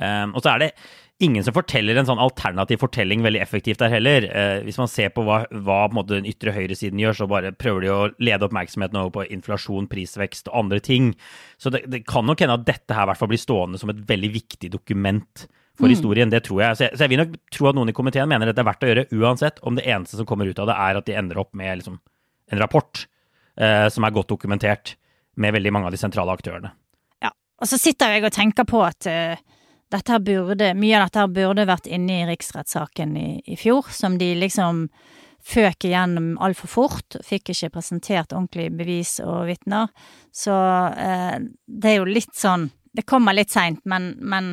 [0.00, 0.70] Um, og så er det
[1.22, 4.26] ingen som forteller en sånn alternativ fortelling veldig effektivt der heller.
[4.32, 7.84] Uh, hvis man ser på hva, hva på den ytre høyresiden gjør, så bare prøver
[7.84, 11.12] de å lede oppmerksomheten over på inflasjon, prisvekst og andre ting.
[11.62, 14.02] Så det, det kan nok hende at dette her hvert fall blir stående som et
[14.08, 15.46] veldig viktig dokument
[15.78, 15.94] for mm.
[15.94, 16.32] historien.
[16.32, 16.76] Det tror jeg.
[16.78, 16.96] Så, jeg.
[16.96, 17.12] så, jeg.
[17.12, 19.78] vil nok tro at noen i komiteen mener dette er verdt å gjøre uansett om
[19.78, 21.98] det eneste som kommer ut av det, er at de ender opp med liksom,
[22.52, 23.06] en rapport
[23.56, 24.96] eh, som er godt dokumentert
[25.40, 26.74] med veldig mange av de sentrale aktørene.
[27.24, 29.40] Ja, og så sitter jeg og tenker på at uh,
[29.92, 34.32] dette burde, mye av dette burde vært inne i riksrettssaken i, i fjor, som de
[34.36, 34.86] liksom
[35.42, 39.90] føk igjennom altfor fort, fikk ikke presentert ordentlig bevis og vitner.
[40.30, 44.52] Så eh, det er jo litt sånn Det kommer litt seint, men, men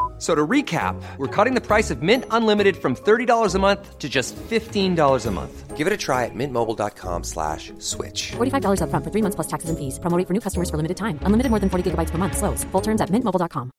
[0.21, 4.07] So to recap, we're cutting the price of Mint Unlimited from $30 a month to
[4.07, 5.75] just $15 a month.
[5.75, 8.33] Give it a try at mintmobile.com slash switch.
[8.33, 9.97] $45 up front for three months plus taxes and fees.
[9.97, 11.17] Promoting for new customers for limited time.
[11.25, 12.37] Unlimited more than 40 gigabytes per month.
[12.37, 12.63] Slows.
[12.65, 13.71] Full terms at mintmobile.com.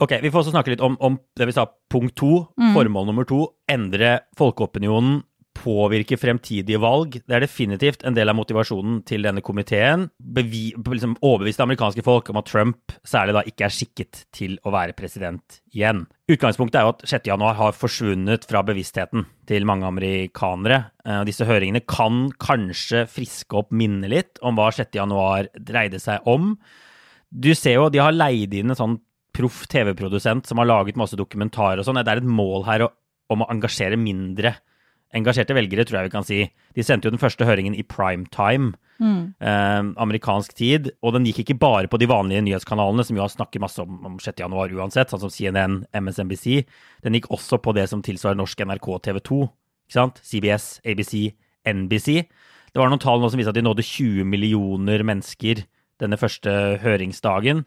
[0.00, 2.70] Ok, vi får også snakke litt om, om det vi sa, punkt to, mm.
[2.76, 5.24] formål nummer to, endre folkeopinionen
[5.58, 7.18] påvirke fremtidige valg.
[7.20, 10.06] Det er definitivt en del av motivasjonen til denne komiteen.
[10.18, 14.72] Bevi, liksom overbeviste amerikanske folk om at Trump særlig da ikke er skikket til å
[14.74, 16.04] være president igjen.
[16.28, 17.30] Utgangspunktet er jo at 6.
[17.30, 20.82] januar har forsvunnet fra bevisstheten til mange amerikanere.
[21.04, 24.94] Eh, disse høringene kan kanskje friske opp minnet litt om hva 6.
[25.00, 26.54] januar dreide seg om.
[27.28, 28.98] Du ser jo, de har leid inn en sånn
[29.38, 32.00] proff TV-produsent som har laget masse dokumentarer og sånn.
[32.02, 32.88] Det er et mål her
[33.28, 34.56] om å engasjere mindre
[35.16, 36.40] engasjerte velgere, tror jeg vi kan si.
[36.76, 39.22] De sendte jo den første høringen i primetime, mm.
[39.40, 40.90] eh, amerikansk tid.
[41.02, 43.98] Og den gikk ikke bare på de vanlige nyhetskanalene, som jo har snakket masse om,
[44.06, 44.42] om 6.
[44.44, 46.68] januar uansett, sånn som CNN, MSNBC.
[47.06, 49.40] Den gikk også på det som tilsvarer norsk NRK TV 2.
[49.88, 50.22] ikke sant?
[50.26, 51.14] CBS, ABC,
[51.68, 52.22] NBC.
[52.68, 55.64] Det var noen tall nå som viste at de nådde 20 millioner mennesker
[55.98, 57.64] denne første høringsdagen.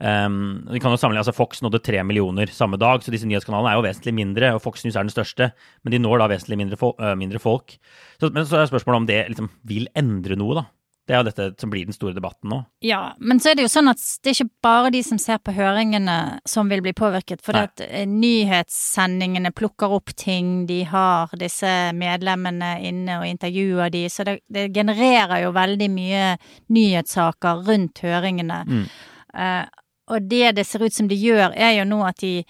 [0.00, 3.74] Um, vi kan jo sammenligne, altså Fox nådde tre millioner samme dag, så disse nyhetskanalene
[3.74, 4.54] er jo vesentlig mindre.
[4.56, 5.50] og Fox News er den største,
[5.84, 7.76] men de når da vesentlig mindre, fo uh, mindre folk.
[8.20, 10.68] Så, men så er spørsmålet om det liksom vil endre noe, da.
[11.10, 12.60] Det er jo dette som blir den store debatten nå.
[12.86, 15.40] Ja, men så er det jo sånn at det er ikke bare de som ser
[15.42, 16.16] på høringene
[16.48, 17.42] som vil bli påvirket.
[17.42, 24.04] For at eh, nyhetssendingene plukker opp ting, de har disse medlemmene inne og intervjuer de,
[24.12, 26.24] så det, det genererer jo veldig mye
[26.70, 28.62] nyhetssaker rundt høringene.
[28.70, 28.86] Mm.
[29.34, 29.79] Uh,
[30.10, 32.40] og det det ser ut som de gjør, er jo nå at de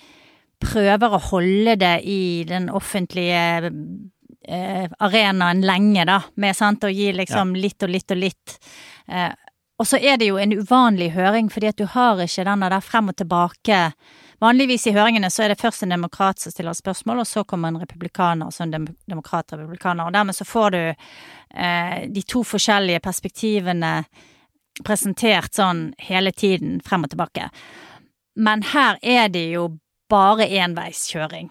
[0.60, 3.70] prøver å holde det i den offentlige
[4.48, 7.62] eh, arenaen lenge, da, med sant, å gi liksom ja.
[7.66, 8.58] litt og litt og litt.
[9.08, 9.30] Eh,
[9.80, 12.84] og så er det jo en uvanlig høring, fordi at du har ikke denne der
[12.84, 13.78] frem og tilbake.
[14.40, 17.72] Vanligvis i høringene så er det først en demokrat som stiller spørsmål, og så kommer
[17.72, 20.04] en republikaner, så en dem demokrat-republikaner.
[20.04, 23.94] Og dermed så får du eh, de to forskjellige perspektivene
[24.86, 27.50] presentert sånn hele tiden frem og tilbake.
[28.36, 29.66] Men her er det jo
[30.10, 31.50] bare enveiskjøring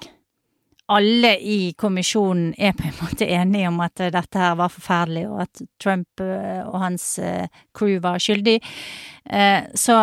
[0.90, 5.44] alle i kommisjonen er på en måte enige om at dette her var forferdelig, og
[5.46, 7.46] at Trump eh, og hans eh,
[7.78, 8.58] crew var skyldig.
[9.30, 10.00] Eh, så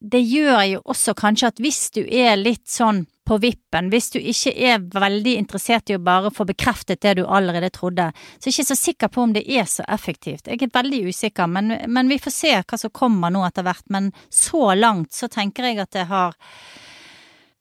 [0.00, 4.18] det gjør jo også kanskje at hvis du er litt sånn på vippen, hvis du
[4.18, 8.50] ikke er veldig interessert i å bare få bekreftet det du allerede trodde, så er
[8.50, 10.50] jeg ikke så sikker på om det er så effektivt.
[10.50, 13.86] Jeg er veldig usikker, men, men vi får se hva som kommer nå etter hvert.
[13.92, 16.34] Men så langt så tenker jeg at det har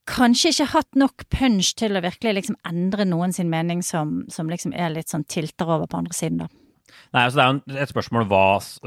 [0.09, 4.49] kanskje ikke hatt nok punch til å virkelig liksom endre noen sin mening som, som
[4.49, 6.49] liksom er litt sånn tilter over på andre siden, da.
[7.15, 8.43] Nei, altså Det er jo et spørsmål hva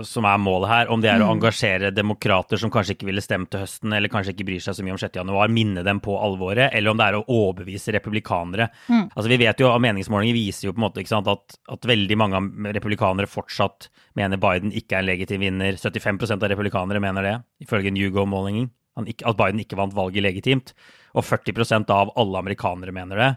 [0.07, 0.91] som er målet her.
[0.95, 1.33] Om det er å mm.
[1.37, 4.87] engasjere demokrater som kanskje ikke ville stemt til høsten, eller kanskje ikke bryr seg så
[4.87, 5.17] mye om 6.
[5.23, 8.69] januar, minne dem på alvoret, eller om det er å overbevise republikanere.
[8.89, 9.09] Mm.
[9.09, 12.45] Altså Vi vet jo, Meningsmålinger viser jo på en måte sant, at, at veldig mange
[12.77, 15.81] republikanere fortsatt mener Biden ikke er en legitim vinner.
[15.81, 17.37] 75% av republikanere mener det,
[17.67, 20.73] ifølge Newgo-målingen at Biden ikke vant valget legitimt.
[21.17, 23.31] Og 40% av alle amerikanere mener det.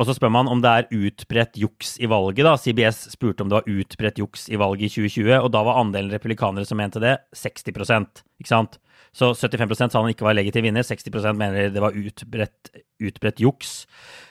[0.00, 2.46] Og så spør man om det er utbredt juks i valget.
[2.46, 2.54] da.
[2.56, 6.12] CBS spurte om det var utbredt juks i valget i 2020, og da var andelen
[6.14, 8.78] republikanere som mente det, 60 ikke sant?
[9.12, 12.70] Så 75% sa han ikke var legitim vinner, 60% mener det var utbredt,
[13.02, 13.84] utbredt juks.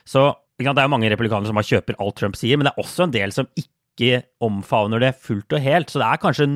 [0.08, 2.82] Så det er jo mange republikanere som bare kjøper alt Trump sier, men det er
[2.82, 5.92] også en del som ikke omfavner det fullt og helt.
[5.92, 6.50] Så det er kanskje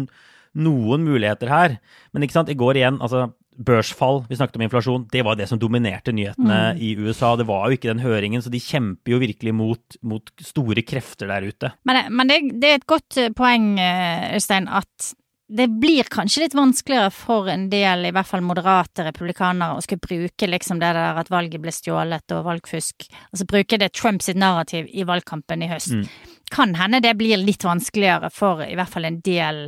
[0.53, 1.77] noen muligheter her.
[2.13, 5.47] Men ikke sant, i går igjen, altså børsfall, vi snakket om inflasjon, det var det
[5.49, 6.83] som dominerte nyhetene mm.
[6.83, 7.33] i USA.
[7.39, 11.29] Det var jo ikke den høringen, så de kjemper jo virkelig mot, mot store krefter
[11.31, 11.73] der ute.
[11.87, 15.13] Men, men det, det, er et godt eh, poeng, eh, Øystein, at
[15.53, 20.01] det blir kanskje litt vanskeligere for en del, i hvert fall moderate republikanere, å skulle
[20.01, 24.87] bruke liksom det der at valget ble stjålet og valgfusk, altså bruke det Trumps narrativ
[24.89, 25.93] i valgkampen i høst.
[25.93, 26.39] Mm.
[26.53, 29.67] Kan hende det blir litt vanskeligere for i hvert fall en del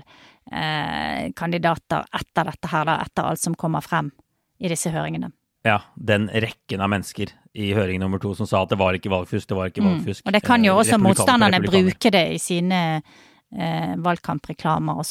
[0.51, 4.11] eh, kandidater etter dette her, da, etter alt som kommer frem
[4.59, 5.31] i disse høringene.
[5.65, 9.09] Ja, den rekken av mennesker i høring nummer to som sa at det var ikke
[9.09, 9.89] valgfusk, det var ikke mm.
[9.89, 10.21] valgfusk.
[10.21, 10.29] Mm.
[10.29, 15.01] Og det kan jo eh, også motstanderne bruke det i sine eh, valgkampreklamer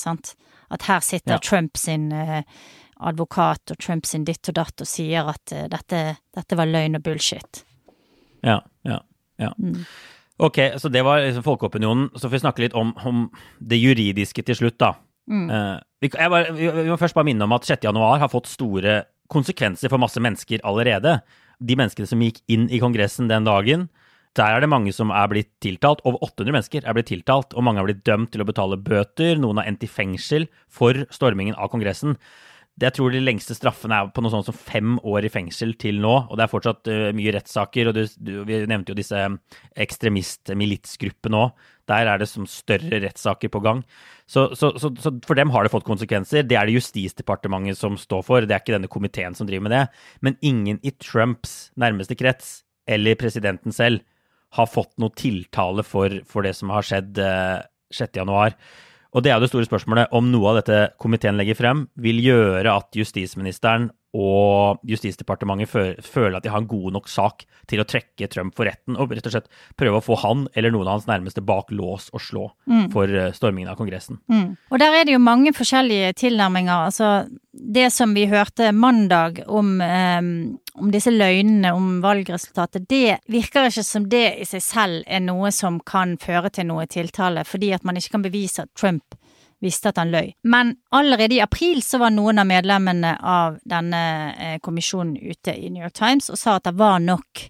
[0.00, 0.34] sant.
[0.70, 1.42] At her sitter ja.
[1.42, 2.42] Trump sin eh,
[3.00, 6.02] advokat og Trump sin ditt og datt og sier at eh, dette,
[6.36, 7.64] dette, var løgn og bullshit.
[8.46, 9.00] Ja, ja,
[9.40, 9.52] ja.
[9.58, 9.84] Mm.
[10.40, 12.08] Ok, så det var liksom folkeopinionen.
[12.16, 13.26] Så får vi snakke litt om, om
[13.60, 14.94] det juridiske til slutt, da.
[15.30, 15.46] Mm.
[15.52, 17.84] Uh, vi, bare, vi, vi, må først bare minne om at 6.
[17.84, 21.18] januar har fått store konsekvenser for masse mennesker allerede.
[21.60, 23.90] De menneskene som gikk inn i Kongressen den dagen,
[24.38, 26.02] der er det mange som er blitt tiltalt.
[26.06, 29.36] Over 800 mennesker er blitt tiltalt, og mange har blitt dømt til å betale bøter.
[29.38, 32.16] Noen har endt i fengsel for stormingen av Kongressen.
[32.80, 35.98] Jeg tror de lengste straffene er på noe sånt som fem år i fengsel til
[36.00, 36.12] nå.
[36.30, 37.90] Og det er fortsatt uh, mye rettssaker.
[37.90, 39.26] og du, du, Vi nevnte jo disse
[39.84, 41.68] ekstremist-militsgruppene òg.
[41.90, 43.82] Der er det som større rettssaker på gang.
[44.30, 46.46] Så, så, så, så, for dem har det fått konsekvenser.
[46.46, 48.46] Det er det Justisdepartementet som står for.
[48.46, 49.84] Det er ikke denne komiteen som driver med det.
[50.24, 54.06] Men ingen i Trumps nærmeste krets, eller presidenten selv,
[54.56, 58.56] har fått noe tiltale for, for det som har skjedd uh, eh, 6.1.
[59.10, 62.20] Og det er jo det store spørsmålet om noe av dette komiteen legger frem, vil
[62.22, 67.86] gjøre at justisministeren og Justisdepartementet føler at de har en god nok sak til å
[67.86, 70.98] trekke Trump for retten, og rett og slett prøve å få han eller noen av
[70.98, 72.88] hans nærmeste bak lås og slå mm.
[72.94, 74.18] for eh, stormingen av Kongressen.
[74.26, 74.56] Mm.
[74.70, 76.88] Og der er det jo mange forskjellige tilnærminger.
[76.90, 77.12] Altså,
[77.52, 80.34] det som vi hørte mandag om, um,
[80.80, 85.52] om disse løgnene om valgresultatet, det virker ikke som det i seg selv er noe
[85.54, 89.16] som kan føre til noe tiltale, fordi at man ikke kan bevise at Trump
[89.60, 90.32] visste at han løy.
[90.48, 95.68] Men allerede i april så var noen av medlemmene av denne eh, kommisjonen ute i
[95.68, 97.44] New York Times og sa at det var nok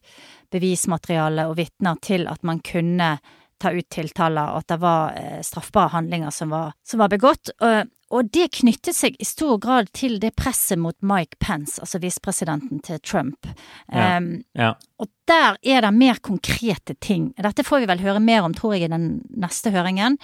[0.50, 3.14] bevismateriale og vitner til at man kunne
[3.60, 7.52] ta ut tiltaler, og at det var eh, straffbare handlinger som var, som var begått.
[7.60, 12.00] Og, og det knyttet seg i stor grad til det presset mot Mike Pence, altså
[12.02, 13.46] visepresidenten til Trump.
[13.92, 14.16] Ja.
[14.18, 14.74] Um, Ja.
[14.98, 17.32] og der er det mer konkrete ting.
[17.38, 20.18] Dette får vi vel høre mer om, tror jeg, i den neste høringen.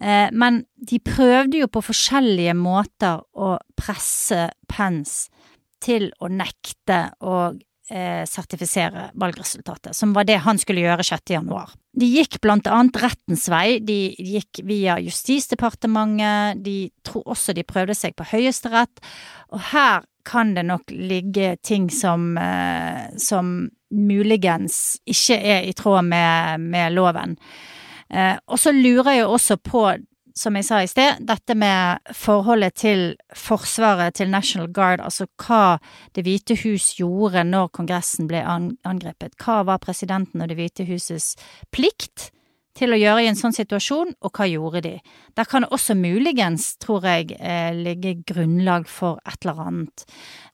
[0.00, 5.28] Uh, men de prøvde jo på forskjellige måter å presse Pence
[5.82, 7.52] til å nekte å
[7.90, 11.34] eh, sertifisere valgresultatet, som var det han skulle gjøre 6.
[11.36, 11.74] januar.
[11.94, 17.96] De gikk blant annet rettens vei, de gikk via Justisdepartementet, de tror også de prøvde
[17.98, 19.04] seg på Høyesterett,
[19.52, 26.08] og her kan det nok ligge ting som, eh, som muligens ikke er i tråd
[26.08, 27.36] med, med loven.
[28.10, 29.84] Eh, og så lurer jeg også på,
[30.34, 33.02] som jeg sa i sted, dette med forholdet til
[33.38, 35.78] Forsvaret, til National Guard, altså hva
[36.14, 39.36] Det hvite hus gjorde når Kongressen ble angrepet.
[39.38, 41.34] Hva var presidenten og Det hvite husets
[41.70, 42.30] plikt
[42.74, 44.94] til å gjøre i en sånn situasjon, og hva gjorde de?
[45.38, 50.04] Der kan det også muligens, tror jeg, eh, ligge grunnlag for et eller annet.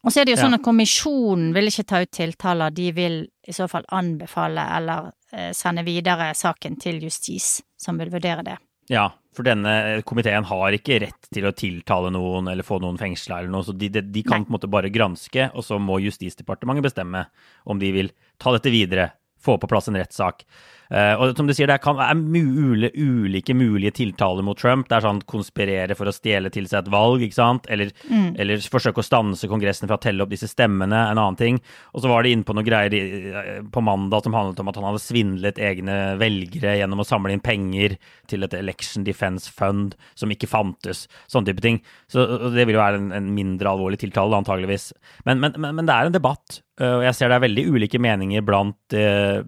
[0.05, 3.22] Og så er det jo sånn at kommisjonen vil ikke ta ut tiltaler, de vil
[3.49, 8.59] i så fall anbefale eller eh, sende videre saken til justis, som vil vurdere det.
[8.93, 13.41] Ja, for denne komiteen har ikke rett til å tiltale noen eller få noen fengsla
[13.41, 14.49] eller noe, så de, de, de kan Nei.
[14.49, 17.24] på en måte bare granske, og så må Justisdepartementet bestemme
[17.64, 18.12] om de vil
[18.43, 19.11] ta dette videre,
[19.45, 20.45] få på plass en rettssak.
[20.91, 24.88] Eh, og som du sier, det være mule, ulike mulige tiltaler mot Trump.
[24.91, 28.64] Det er sånn konspirere for å stjele til seg et valg, ikke sant, eller, eller
[28.72, 31.61] forsøke å stanse Kongressen fra å telle opp disse stemmene, en annen ting.
[31.95, 34.80] Og så var det inne på noen greier eh, på mandag som handlet om at
[34.80, 37.95] han hadde svindlet egne velgere gjennom å samle inn penger
[38.30, 41.78] til et Election Defense Fund som ikke fantes, sånne type ting.
[42.11, 44.91] Så det vil jo være en, en mindre alvorlig tiltale, antageligvis.
[45.28, 48.01] Men, men, men, men det er en debatt, og jeg ser det er veldig ulike
[48.03, 49.41] meninger blant eh,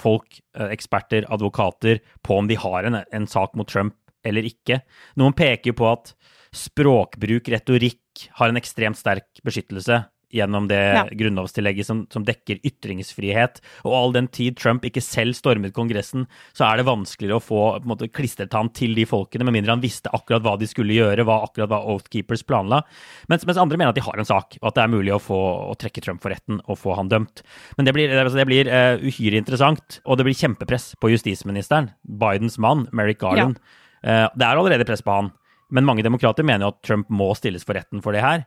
[0.00, 4.80] folk, eh, eksperter, advokater, på om de har en, en sak mot Trump eller ikke.
[5.20, 6.14] Noen peker på at
[6.56, 10.02] språkbruk, retorikk, har en ekstremt sterk beskyttelse
[10.34, 11.04] gjennom det Ja.
[11.10, 13.60] grunnlovstillegget som, som dekker ytringsfrihet.
[13.84, 17.60] Og all den tid Trump ikke selv stormet Kongressen, så er det vanskeligere å få
[17.80, 20.68] på en måte, klistret han til de folkene, med mindre han visste akkurat hva de
[20.70, 22.82] skulle gjøre, hva akkurat hva Oath Keepers planla.
[23.28, 25.20] Mens, mens andre mener at de har en sak, og at det er mulig å,
[25.22, 27.44] få, å trekke Trump for retten og få han dømt.
[27.76, 31.92] Men det blir, altså, det blir uh, uhyre interessant, og det blir kjempepress på justisministeren,
[32.02, 33.60] Bidens mann, Merrick Garland.
[34.02, 35.30] Eh, det er allerede press på han.
[35.70, 38.44] Men mange demokrater mener jo at Trump må stilles for retten for det her.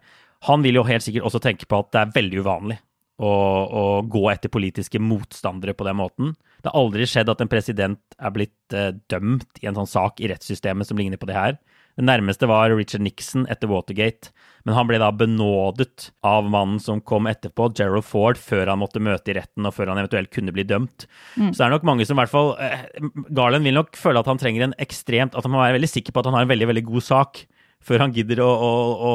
[0.48, 2.80] Han vil jo helt sikkert også tenke på at det er veldig uvanlig
[3.22, 6.34] å, å gå etter politiske motstandere på den måten.
[6.64, 10.24] Det har aldri skjedd at en president er blitt eh, dømt i en sånn sak
[10.24, 11.58] i rettssystemet som ligner på det her.
[11.94, 14.32] Det nærmeste var Richard Nixon etter Watergate,
[14.66, 19.04] men han ble da benådet av mannen som kom etterpå, Gerald Ford, før han måtte
[19.04, 21.06] møte i retten og før han eventuelt kunne bli dømt.
[21.38, 22.88] Så det er nok mange som i hvert fall eh,
[23.30, 26.16] Garland vil nok føle at han trenger en ekstremt At han må være veldig sikker
[26.16, 27.44] på at han har en veldig, veldig god sak
[27.84, 28.74] før han gidder å, å,
[29.12, 29.14] å,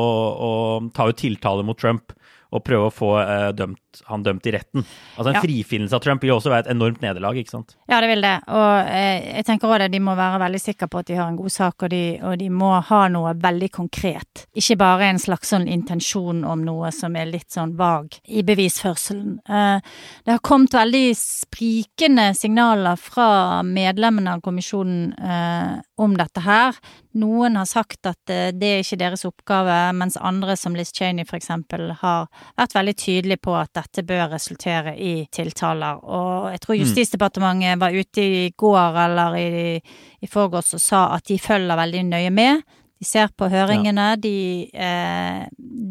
[0.48, 0.50] å
[0.94, 2.14] ta ut tiltale mot Trump
[2.54, 4.84] og prøve å få eh, dømt, han dømt i retten.
[5.16, 5.40] Altså En Ja.
[5.42, 7.76] frifinnelse av Trump vil jo også være et enormt nederlag, ikke sant?
[7.88, 8.34] Ja, det vil det.
[8.48, 11.28] Og eh, jeg tenker også det, de må være veldig sikre på at de har
[11.28, 14.46] en god sak, og de, og de må ha noe veldig konkret.
[14.54, 19.38] Ikke bare en slags sånn intensjon om noe som er litt sånn vag i bevisførselen.
[19.48, 19.80] Eh,
[20.24, 26.76] det har kommet veldig sprikende signaler fra medlemmene av kommisjonen eh, om dette her.
[27.18, 31.24] Noen har sagt at eh, det er ikke deres oppgave, mens andre, som Liz Cheney
[31.38, 32.28] eksempel, har
[32.58, 36.02] vært veldig tydelige på at dette bør resultere i tiltaler.
[36.04, 39.78] Og jeg tror Justisdepartementet var ute i går eller i,
[40.20, 42.60] i forgårs og sa at de følger veldig nøye med.
[42.98, 44.36] De ser på høringene, de,
[44.74, 45.46] eh,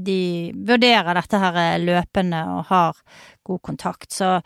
[0.05, 0.21] de
[0.67, 3.01] vurderer dette her løpende og har
[3.47, 4.11] god kontakt.
[4.13, 4.37] Så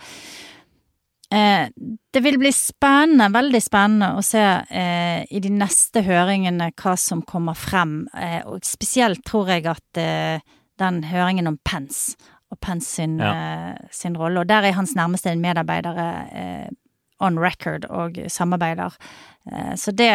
[1.32, 1.68] Eh,
[2.12, 7.22] det vil bli spennende, veldig spennende å se eh, i de neste høringene hva som
[7.24, 8.02] kommer frem.
[8.12, 10.44] Eh, og spesielt tror jeg at eh,
[10.82, 12.18] den høringen om Pence
[12.52, 13.32] og Pence sin, Ja.
[13.72, 16.70] eh, sin rolle, og der er hans nærmeste medarbeidere eh,
[17.22, 18.96] on record og samarbeider.
[19.52, 20.10] Eh, så det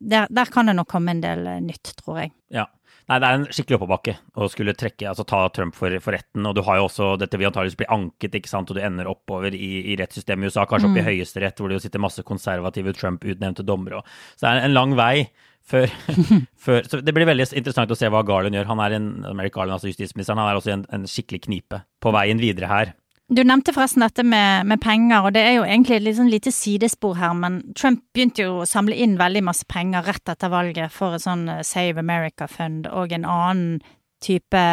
[0.00, 2.32] der, der kan det nok komme en del eh, nytt, tror jeg.
[2.50, 2.66] Ja.
[3.10, 6.44] Nei, det er en skikkelig oppoverbakke å skulle trekke, altså ta Trump for, for retten.
[6.46, 9.08] Og du har jo også dette vil antakeligvis bli anket, ikke sant, og du ender
[9.10, 12.22] oppover i, i rettssystemet i USA, kanskje opp i Høyesterett, hvor det jo sitter masse
[12.22, 14.04] konservative Trump-utnevnte dommere.
[14.36, 15.26] Så det er en lang vei
[15.68, 15.92] før,
[16.64, 18.70] før Så det blir veldig interessant å se hva Garland gjør.
[18.70, 21.82] Han er en, Merrick Garland, altså justisministeren, han er også i en, en skikkelig knipe
[22.02, 22.92] på veien videre her.
[23.32, 26.52] Du nevnte forresten dette med, med penger, og det er jo egentlig et sånn lite
[26.52, 30.92] sidespor her, men Trump begynte jo å samle inn veldig masse penger rett etter valget
[30.92, 33.78] for et sånn eh, Save America-fund og en annen
[34.22, 34.64] type,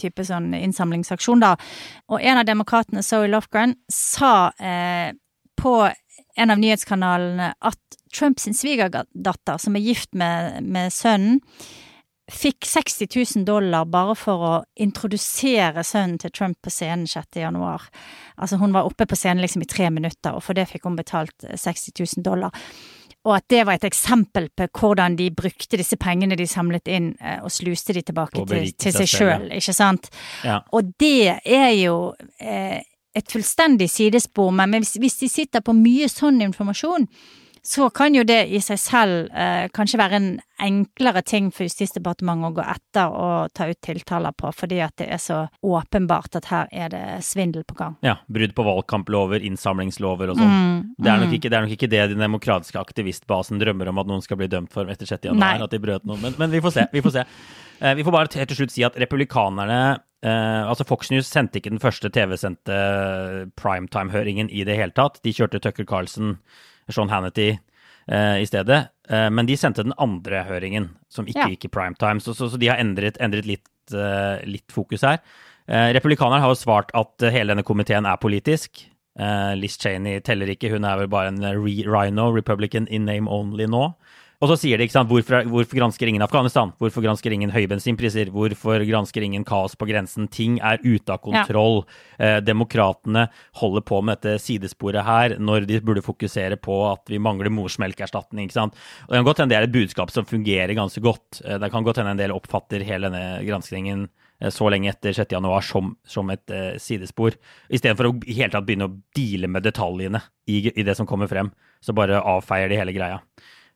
[0.00, 1.54] type sånn innsamlingsaksjon, da.
[2.10, 5.12] Og en av demokratene, Zoe Lofgren, sa eh,
[5.60, 5.74] på
[6.40, 11.40] en av nyhetskanalene at Trumps svigerdatter, som er gift med, med sønnen,
[12.30, 17.40] fikk 60 000 dollar bare for å introdusere sønnen til Trump på scenen 6.
[17.42, 17.88] januar.
[18.38, 20.98] Altså hun var oppe på scenen liksom i tre minutter, og for det fikk hun
[20.98, 22.54] betalt 60 000 dollar.
[23.28, 27.10] Og at det var et eksempel på hvordan de brukte disse pengene de samlet inn,
[27.20, 30.08] eh, og sluste de tilbake til, til, seg sjøl, ikke sant.
[30.46, 30.62] Ja.
[30.72, 32.80] Og det er jo eh,
[33.16, 37.08] et fullstendig sidespor, men hvis, hvis de sitter på mye sånn informasjon,
[37.62, 40.28] så kan jo det i seg selv eh, kanskje være en
[40.60, 45.10] enklere ting for Justisdepartementet å gå etter og ta ut tiltaler på, fordi at det
[45.12, 47.96] er så åpenbart at her er det svindel på gang.
[48.04, 50.52] Ja, brudd på valgkamplover, innsamlingslover og sånn.
[50.52, 50.84] Mm, mm.
[51.04, 54.72] det er nok ikke det den demokratiske aktivistbasen drømmer om at noen skal bli dømt
[54.72, 55.28] for etter 6.
[55.28, 55.66] januar, Nei.
[55.68, 56.20] at de brøt noe.
[56.22, 56.86] Men, men vi får se.
[56.92, 57.26] Vi får se.
[57.80, 61.70] Eh, vi får bare til slutt si at republikanerne eh, Altså Fox News sendte ikke
[61.72, 62.76] den første TV-sendte
[63.60, 65.20] primetime-høringen i det hele tatt.
[65.24, 66.38] De kjørte Tucker Carlson,
[66.90, 67.52] Sean Hannity
[68.10, 68.88] uh, i stedet.
[69.10, 71.48] Uh, men de sendte den andre høringen, som ikke Ja.
[71.54, 72.20] gikk i primetime.
[72.20, 75.18] Så, så, så de har endret, endret litt, eh, litt fokus her.
[75.70, 78.84] Eh, Republikanerne har jo svart at eh, hele denne komiteen er politisk.
[79.18, 83.30] Eh, Liz Cheney teller ikke, hun er vel bare en re rhino, Republican in name
[83.30, 83.92] only nå.
[84.40, 86.70] Og så sier de, ikke sant, hvorfor, hvorfor gransker ingen Afghanistan?
[86.80, 88.30] Hvorfor gransker ingen høybensinpriser?
[88.32, 90.30] Hvorfor gransker ingen kaos på grensen?
[90.32, 91.82] Ting er ute av kontroll.
[92.16, 93.26] Eh, demokratene
[93.60, 98.48] holder på med dette sidesporet her, når de burde fokusere på at vi mangler morsmelkerstatning,
[98.48, 98.80] ikke sant.
[99.04, 101.42] Og det kan godt hende det er et budskap som fungerer ganske godt.
[101.44, 105.20] Eh, det kan godt hende en del oppfatter hele denne granskningen eh, så lenge etter
[105.20, 105.36] 6.
[105.36, 107.36] januar som, som et eh, sidespor.
[107.68, 111.28] Istedenfor å i hele tatt begynne å deale med detaljene i, i det som kommer
[111.28, 111.52] frem.
[111.84, 113.20] Så bare avfeier de hele greia.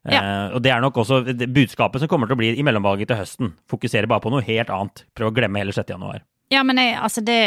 [0.04, 3.20] Eh, og det er nok også budskapet som kommer til å bli i mellomvalget til
[3.22, 3.54] høsten.
[3.70, 5.06] Fokusere bare på noe helt annet.
[5.16, 5.94] Prøv å glemme hele 6.
[5.96, 6.24] januar.
[6.52, 7.38] Ja, men jeg, altså det,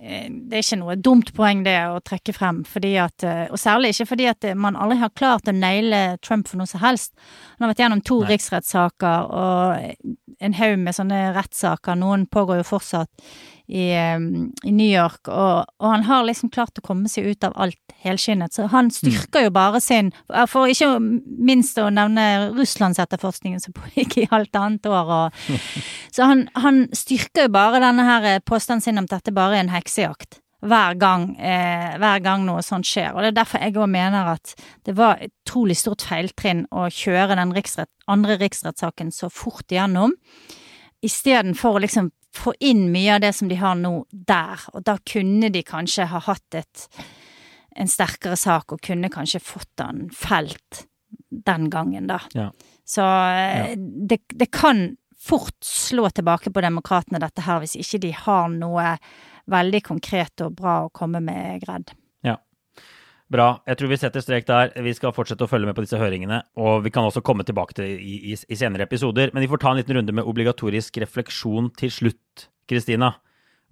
[0.00, 3.92] det er ikke noe dumt poeng det å trekke frem, fordi at, eh, og særlig
[3.92, 7.12] ikke fordi at man aldri har klart å naile Trump for noe som helst.
[7.56, 8.30] Han har vært gjennom to Nei.
[8.32, 13.28] riksrettssaker og en haug med sånne rettssaker, noen pågår jo fortsatt
[13.66, 17.56] i, i New York, og, og han har liksom klart å komme seg ut av
[17.58, 20.12] alt helskinnet, så han styrker jo bare sin,
[20.50, 25.60] for ikke minst å nevne Russlandsetterforskningen som pågikk i halvannet år, og
[26.14, 29.66] så han, han styrker jo bare denne her påstanden sin om at dette bare er
[29.66, 30.40] en heksejakt.
[30.66, 33.12] Hver gang, eh, hver gang noe sånt skjer.
[33.12, 34.54] Og det er derfor jeg òg mener at
[34.88, 40.16] det var et utrolig stort feiltrinn å kjøre den riksrett, andre riksrettssaken så fort igjennom,
[41.04, 44.66] istedenfor å liksom få inn mye av det som de har nå, der.
[44.74, 46.86] Og da kunne de kanskje ha hatt et,
[47.76, 50.86] en sterkere sak, og kunne kanskje fått den felt
[51.30, 52.20] den gangen, da.
[52.36, 52.50] Ja.
[52.86, 53.74] Så ja.
[53.76, 58.96] det, det kan fort slå tilbake på demokratene, dette her, hvis ikke de har noe
[59.50, 61.94] veldig konkret og bra å komme med, Gredd.
[63.26, 63.46] Bra.
[63.66, 64.70] Jeg tror vi setter strek der.
[64.86, 66.44] Vi skal fortsette å følge med på disse høringene.
[66.62, 69.32] Og vi kan også komme tilbake til det i, i, i senere episoder.
[69.34, 72.46] Men vi får ta en liten runde med obligatorisk refleksjon til slutt.
[72.70, 73.16] Kristina,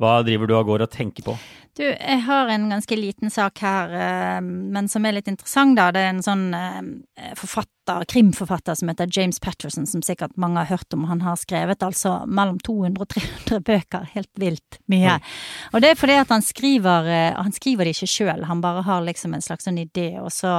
[0.02, 1.36] hva driver du av gårde og tenker på?
[1.74, 5.88] Du, jeg har en ganske liten sak her, eh, men som er litt interessant, da.
[5.90, 10.70] Det er en sånn eh, forfatter, krimforfatter som heter James Patterson, som sikkert mange har
[10.70, 11.08] hørt om.
[11.10, 15.16] Han har skrevet altså mellom 200 og 300 bøker, helt vilt mye.
[15.72, 18.86] Og det er fordi at han skriver eh, Han skriver det ikke sjøl, han bare
[18.86, 20.54] har liksom en slags sånn idé, og så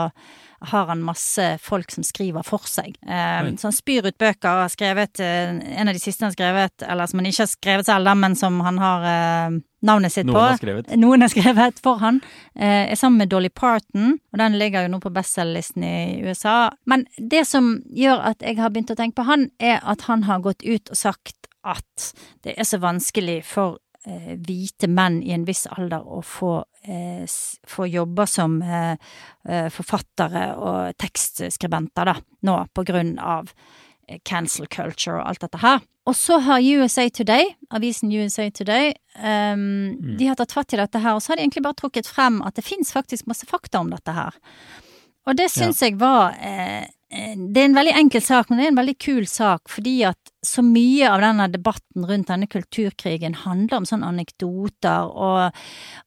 [0.72, 2.98] har han masse folk som skriver for seg.
[3.06, 6.38] Eh, så han spyr ut bøker, har skrevet eh, En av de siste han har
[6.38, 10.26] skrevet, eller som han ikke har skrevet selv, men som han har eh, navnet sitt
[10.26, 10.44] Noen på.
[10.44, 10.92] har skrevet.
[10.98, 12.22] Noen har skrevet for han.
[12.56, 15.96] Eh, er sammen med Dolly Parton, og den ligger jo nå på bestselgerlisten i
[16.26, 16.72] USA.
[16.90, 20.26] Men det som gjør at jeg har begynt å tenke på han, er at han
[20.30, 22.12] har gått ut og sagt at
[22.46, 27.26] det er så vanskelig for hvite menn i en viss alder å få, eh,
[27.68, 28.98] få jobber som eh,
[29.50, 33.52] eh, forfattere og tekstskribenter, da, nå på grunn av
[34.08, 35.84] eh, cancel culture og alt dette her.
[36.06, 41.02] Og så har USA Today, avisen USA Today, ehm, de har tatt fatt i dette
[41.02, 43.82] her, og så har de egentlig bare trukket frem at det fins faktisk masse fakta
[43.82, 44.38] om dette her.
[45.26, 46.86] Og det syns jeg var eh, eh,
[47.16, 50.32] Det er en veldig enkel sak, men det er en veldig kul sak, fordi at
[50.46, 55.56] så mye av denne debatten rundt denne kulturkrigen handler om sånne anekdoter og,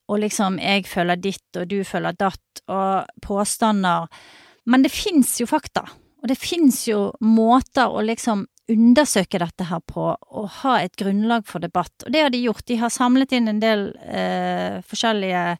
[0.09, 4.09] og liksom 'jeg føler ditt', og 'du føler datt', og påstander.
[4.67, 5.89] Men det fins jo fakta,
[6.23, 11.47] og det fins jo måter å liksom undersøke dette her på, og ha et grunnlag
[11.49, 12.05] for debatt.
[12.05, 12.67] Og det har de gjort.
[12.67, 15.57] De har samlet inn en del eh, forskjellige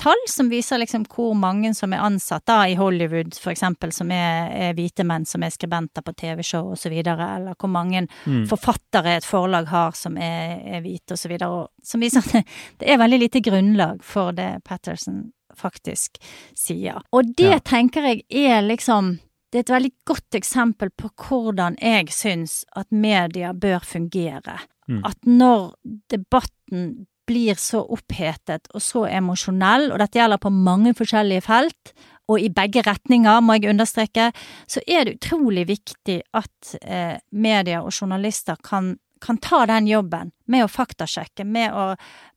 [0.00, 4.10] tall som viser liksom hvor mange som er ansatt da i Hollywood, for eksempel, som
[4.14, 8.06] er, er hvite menn som er skribenter på TV-show videre, eller hvor mange
[8.48, 12.44] forfattere et forlag har som er, er hvite videre, som viser at det,
[12.80, 16.18] det er veldig lite grunnlag for det Patterson faktisk
[16.56, 17.02] sier.
[17.12, 17.58] Og det Ja.
[17.58, 19.18] tenker jeg er liksom
[19.52, 24.58] det er et veldig godt eksempel på hvordan jeg syns at media bør fungere.
[24.88, 25.04] Mm.
[25.08, 25.72] At når
[26.12, 31.92] debatten blir så opphetet og så emosjonell, og dette gjelder på mange forskjellige felt,
[32.28, 34.30] og i begge retninger, må jeg understreke,
[34.68, 40.34] så er det utrolig viktig at eh, media og journalister kan, kan ta den jobben
[40.52, 41.86] med å faktasjekke, med å,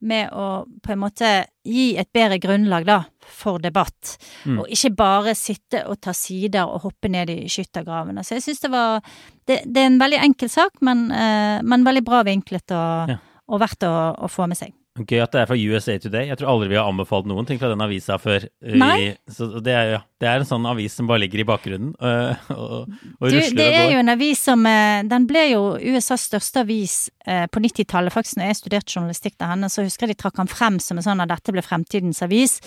[0.07, 0.47] med å
[0.83, 1.31] på en måte
[1.67, 4.15] gi et bedre grunnlag da, for debatt.
[4.47, 4.61] Mm.
[4.63, 8.23] Og ikke bare sitte og ta sider og hoppe ned i skyttergravene.
[8.23, 11.87] Så jeg syns det var det, det er en veldig enkel sak, men, eh, men
[11.87, 13.19] veldig bra vinklet og, Ja.
[13.51, 14.71] og verdt å, å få med seg.
[14.99, 16.25] Gøy at det er fra USA Today.
[16.27, 18.43] Jeg tror aldri vi har anbefalt noen ting fra den avisa før.
[18.59, 19.13] uh, Nei.
[19.31, 22.41] Så det er, ja, det er en sånn avis som bare ligger i bakgrunnen og,
[22.57, 26.65] og, og Du, det er jo en avis som eh, Den ble jo USAs største
[26.65, 28.11] avis eh, på 90-tallet.
[28.11, 30.99] Faktisk når jeg studerte journalistikk der henne, så husker jeg de trakk han frem som
[30.99, 32.59] en sånn at dette ble fremtidens avis.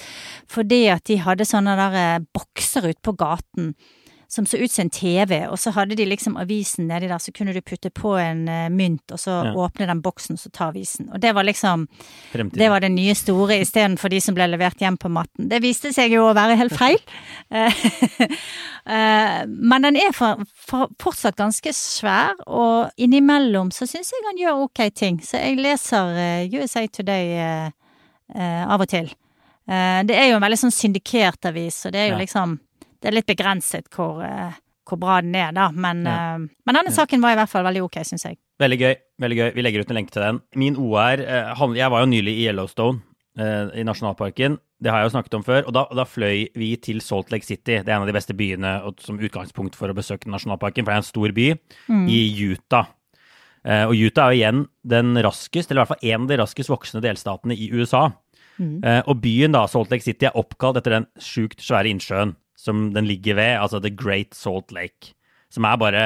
[0.49, 3.75] Fordi at de hadde sånne der eh, bokser ute på gaten
[4.35, 7.31] som så ut som en TV, og så hadde de liksom avisen nedi der, så
[7.35, 9.53] kunne du putte på en uh, mynt, og så Ja.
[9.55, 11.07] åpne den boksen, og så ta avisen.
[11.15, 11.87] Og det var liksom
[12.33, 12.59] Fremtiden.
[12.59, 15.49] Det var det nye store istedenfor de som ble levert hjem på matten.
[15.53, 16.99] Det viste seg jo å være helt feil.
[17.51, 17.71] Eh,
[18.95, 24.41] eh, Men den er for, for, fortsatt ganske svær, og innimellom så syns jeg han
[24.41, 25.21] gjør ok ting.
[25.25, 27.71] Så jeg leser uh, USA Today eh,
[28.35, 29.11] eh, av og til.
[29.69, 32.23] Eh, det er jo en veldig sånn syndikert avis, og det er jo Ja.
[32.25, 32.59] liksom
[33.05, 34.55] Det er litt begrenset hvor, eh,
[34.89, 35.67] hvor bra den er, da.
[35.71, 36.35] Men, Ja.
[36.35, 38.39] eh, men denne saken var i hvert fall veldig ok, syns jeg.
[38.59, 38.95] Veldig gøy.
[39.21, 39.51] veldig gøy.
[39.55, 40.41] Vi legger ut en lenke til den.
[40.57, 43.03] Min OR eh, Jeg var jo nylig i Yellowstone,
[43.37, 44.59] i nasjonalparken.
[44.81, 45.67] Det har jeg jo snakket om før.
[45.67, 47.83] Og da, da fløy vi til Salt Lake City.
[47.83, 50.97] Det er en av de beste byene som utgangspunkt for å besøke nasjonalparken, for det
[50.97, 51.49] er en stor by
[52.09, 52.21] i
[52.53, 52.87] Utah.
[53.65, 56.71] Og Utah er jo igjen den raskest, eller i hvert fall en av de raskest
[56.71, 58.13] voksende delstatene i USA.
[58.61, 62.89] Eh, og byen, da, Salt Lake City, er oppkalt etter den sjukt svære innsjøen som
[62.95, 65.13] den ligger ved, altså The Great Salt Lake.
[65.53, 66.05] Som er bare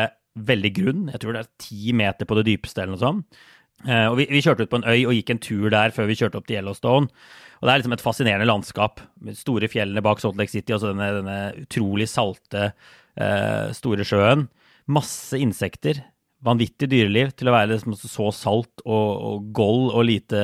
[0.49, 1.07] veldig grunn.
[1.13, 3.41] Jeg tror det er ti meter på det dypeste, eller noe sånt.
[3.87, 6.09] Eh, og vi, vi kjørte ut på en øy og gikk en tur der før
[6.11, 7.11] vi kjørte opp til Yellowstone.
[7.59, 9.03] Og det er liksom et fascinerende landskap.
[9.25, 12.73] Med store fjellene bak Salt Lake City og så denne, denne utrolig salte,
[13.19, 14.47] eh, store sjøen.
[14.91, 16.03] Masse insekter.
[16.47, 20.43] Vanvittig dyreliv til å være liksom så salt og, og gold og lite,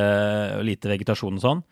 [0.67, 1.63] lite vegetasjon og sånn.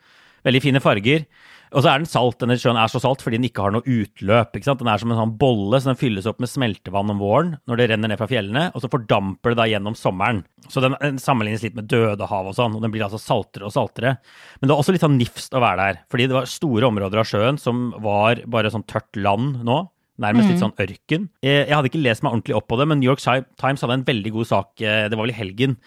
[0.47, 1.27] Veldig fine farger.
[1.73, 2.39] Og så er den salt.
[2.43, 4.57] Denne sjøen er så salt fordi den ikke har noe utløp.
[4.57, 4.83] ikke sant?
[4.83, 7.81] Den er som en sånn bolle, så den fylles opp med smeltevann om våren når
[7.81, 10.43] det renner ned fra fjellene, og så fordamper det da gjennom sommeren.
[10.69, 13.75] Så den, den sammenlignes litt med Dødehavet og sånn, og den blir altså saltere og
[13.75, 14.19] saltere.
[14.61, 17.23] Men det var også litt sånn nifst å være der, fordi det var store områder
[17.23, 19.81] av sjøen som var bare sånn tørt land nå.
[20.23, 21.25] Nærmest litt sånn ørken.
[21.43, 23.97] Jeg, jeg hadde ikke lest meg ordentlig opp på det, men New York Times hadde
[23.97, 25.79] en veldig god sak, eh, det var vel i helgen,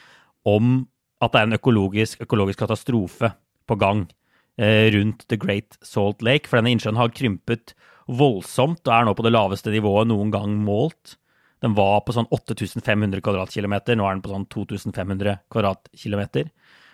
[0.50, 0.76] om
[1.24, 3.30] at det er en økologisk, økologisk katastrofe
[3.70, 4.25] på gang eh,
[4.56, 6.48] rundt The Great Salt Lake.
[6.48, 7.74] For denne innsjøen har krympet
[8.08, 11.18] voldsomt og er nå på det laveste nivået noen gang målt.
[11.64, 16.50] Den var på sånn 8500 kvadratkilometer, nå er den på sånn 2500 kvadratkilometer.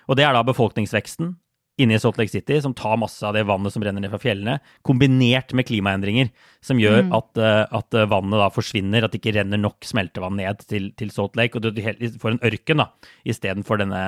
[0.08, 1.36] Og det er da befolkningsveksten
[1.82, 4.20] inne i Salt Lake City som tar masse av det vannet som renner ned fra
[4.22, 6.30] fjellene, kombinert med klimaendringer
[6.64, 10.62] som gjør at, eh, at vannet da forsvinner, at det ikke renner nok smeltevann ned
[10.68, 11.82] til, til Salt Lake, og du
[12.22, 12.92] får en ørken da,
[13.26, 14.04] istedenfor denne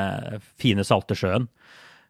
[0.62, 1.50] fine, salte sjøen.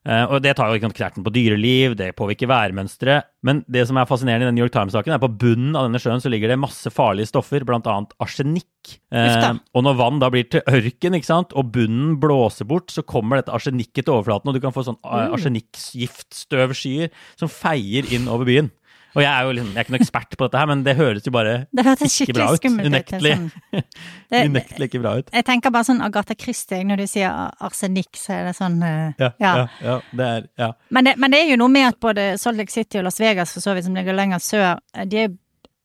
[0.04, 3.22] Eh, og det tar jo ikke noe knerten på dyreliv, det påvirker værmønstre.
[3.48, 5.88] Men det som er fascinerende i den New York Times-saken, er at på bunnen av
[5.88, 8.98] denne sjøen så ligger det masse farlige stoffer, annet arsenikk.
[9.16, 13.06] Eh, og når vann da blir til ørken, ikke sant, og bunnen blåser bort, så
[13.08, 15.36] kommer dette arsenikket til overflaten, og du kan få sånn mm.
[15.40, 18.74] arsenikkgiftstøvskyer som feier inn over byen.
[19.14, 20.96] Og jeg er jo liksom, jeg er ikke noen ekspert på dette her, men det
[20.98, 22.66] høres jo bare ikke bra ut.
[22.66, 23.34] Unektelig.
[23.38, 23.84] Sånn.
[24.50, 25.30] Unektelig ikke bra ut.
[25.34, 29.14] Jeg tenker bare sånn Agatha Christie, når du sier arsenikk, så er det sånn eh,
[29.22, 29.54] Ja, ja,
[29.86, 30.72] ja, det er, ja.
[30.90, 33.22] Men, det, men det er jo noe med at både Salt Lake City og Las
[33.22, 35.36] Vegas, for så vidt, som ligger lenger sør, eh, de er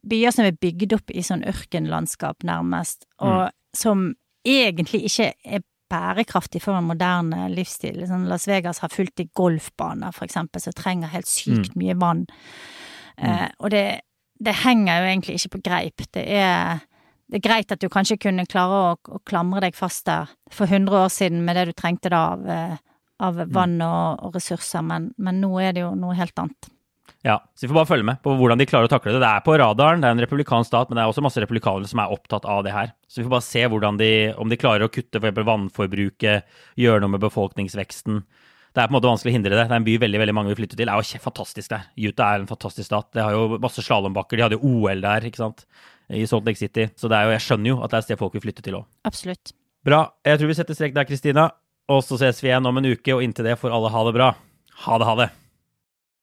[0.08, 4.14] byer som er bygd opp i sånn ørkenlandskap, nærmest, og som
[4.48, 8.02] egentlig ikke er bærekraftig for en moderne livsstil.
[8.08, 12.26] Sånn Las Vegas har fulgt i golfbaner, for eksempel, som trenger helt sykt mye vann.
[13.18, 13.84] Eh, og det,
[14.38, 16.06] det henger jo egentlig ikke på greip.
[16.14, 16.84] Det er,
[17.28, 20.70] det er greit at du kanskje kunne klare å, å klamre deg fast der for
[20.70, 22.74] 100 år siden med det du trengte da av, eh,
[23.24, 26.72] av vann og, og ressurser, men, men nå er det jo noe helt annet.
[27.26, 29.20] Ja, så Vi får bare følge med på hvordan de klarer å takle det.
[29.24, 31.90] Det er på radaren, det er en republikansk stat, men det er også masse republikanere
[31.90, 32.92] som er opptatt av det her.
[33.10, 33.64] Så vi får bare se
[33.98, 36.46] de, om de klarer å kutte for vannforbruket,
[36.78, 38.22] gjøre noe med befolkningsveksten.
[38.78, 39.62] Det er på en måte vanskelig å hindre det.
[39.66, 40.86] Det er en by veldig veldig mange vil flytte til.
[40.86, 41.86] Det er jo fantastisk der.
[41.98, 43.08] Utah er en fantastisk stat.
[43.10, 44.38] Det har jo masse slalåmbakker.
[44.38, 45.64] De hadde jo OL der, ikke sant,
[46.14, 46.84] i Salt Lake City.
[46.94, 48.62] Så det er jo, jeg skjønner jo at det er et sted folk vil flytte
[48.62, 48.86] til òg.
[49.10, 49.50] Absolutt.
[49.82, 50.04] Bra.
[50.22, 51.48] Jeg tror vi setter strek der, Kristina.
[51.90, 54.14] Og så ses vi igjen om en uke, og inntil det får alle ha det
[54.14, 54.30] bra.
[54.84, 55.28] Ha det, ha det.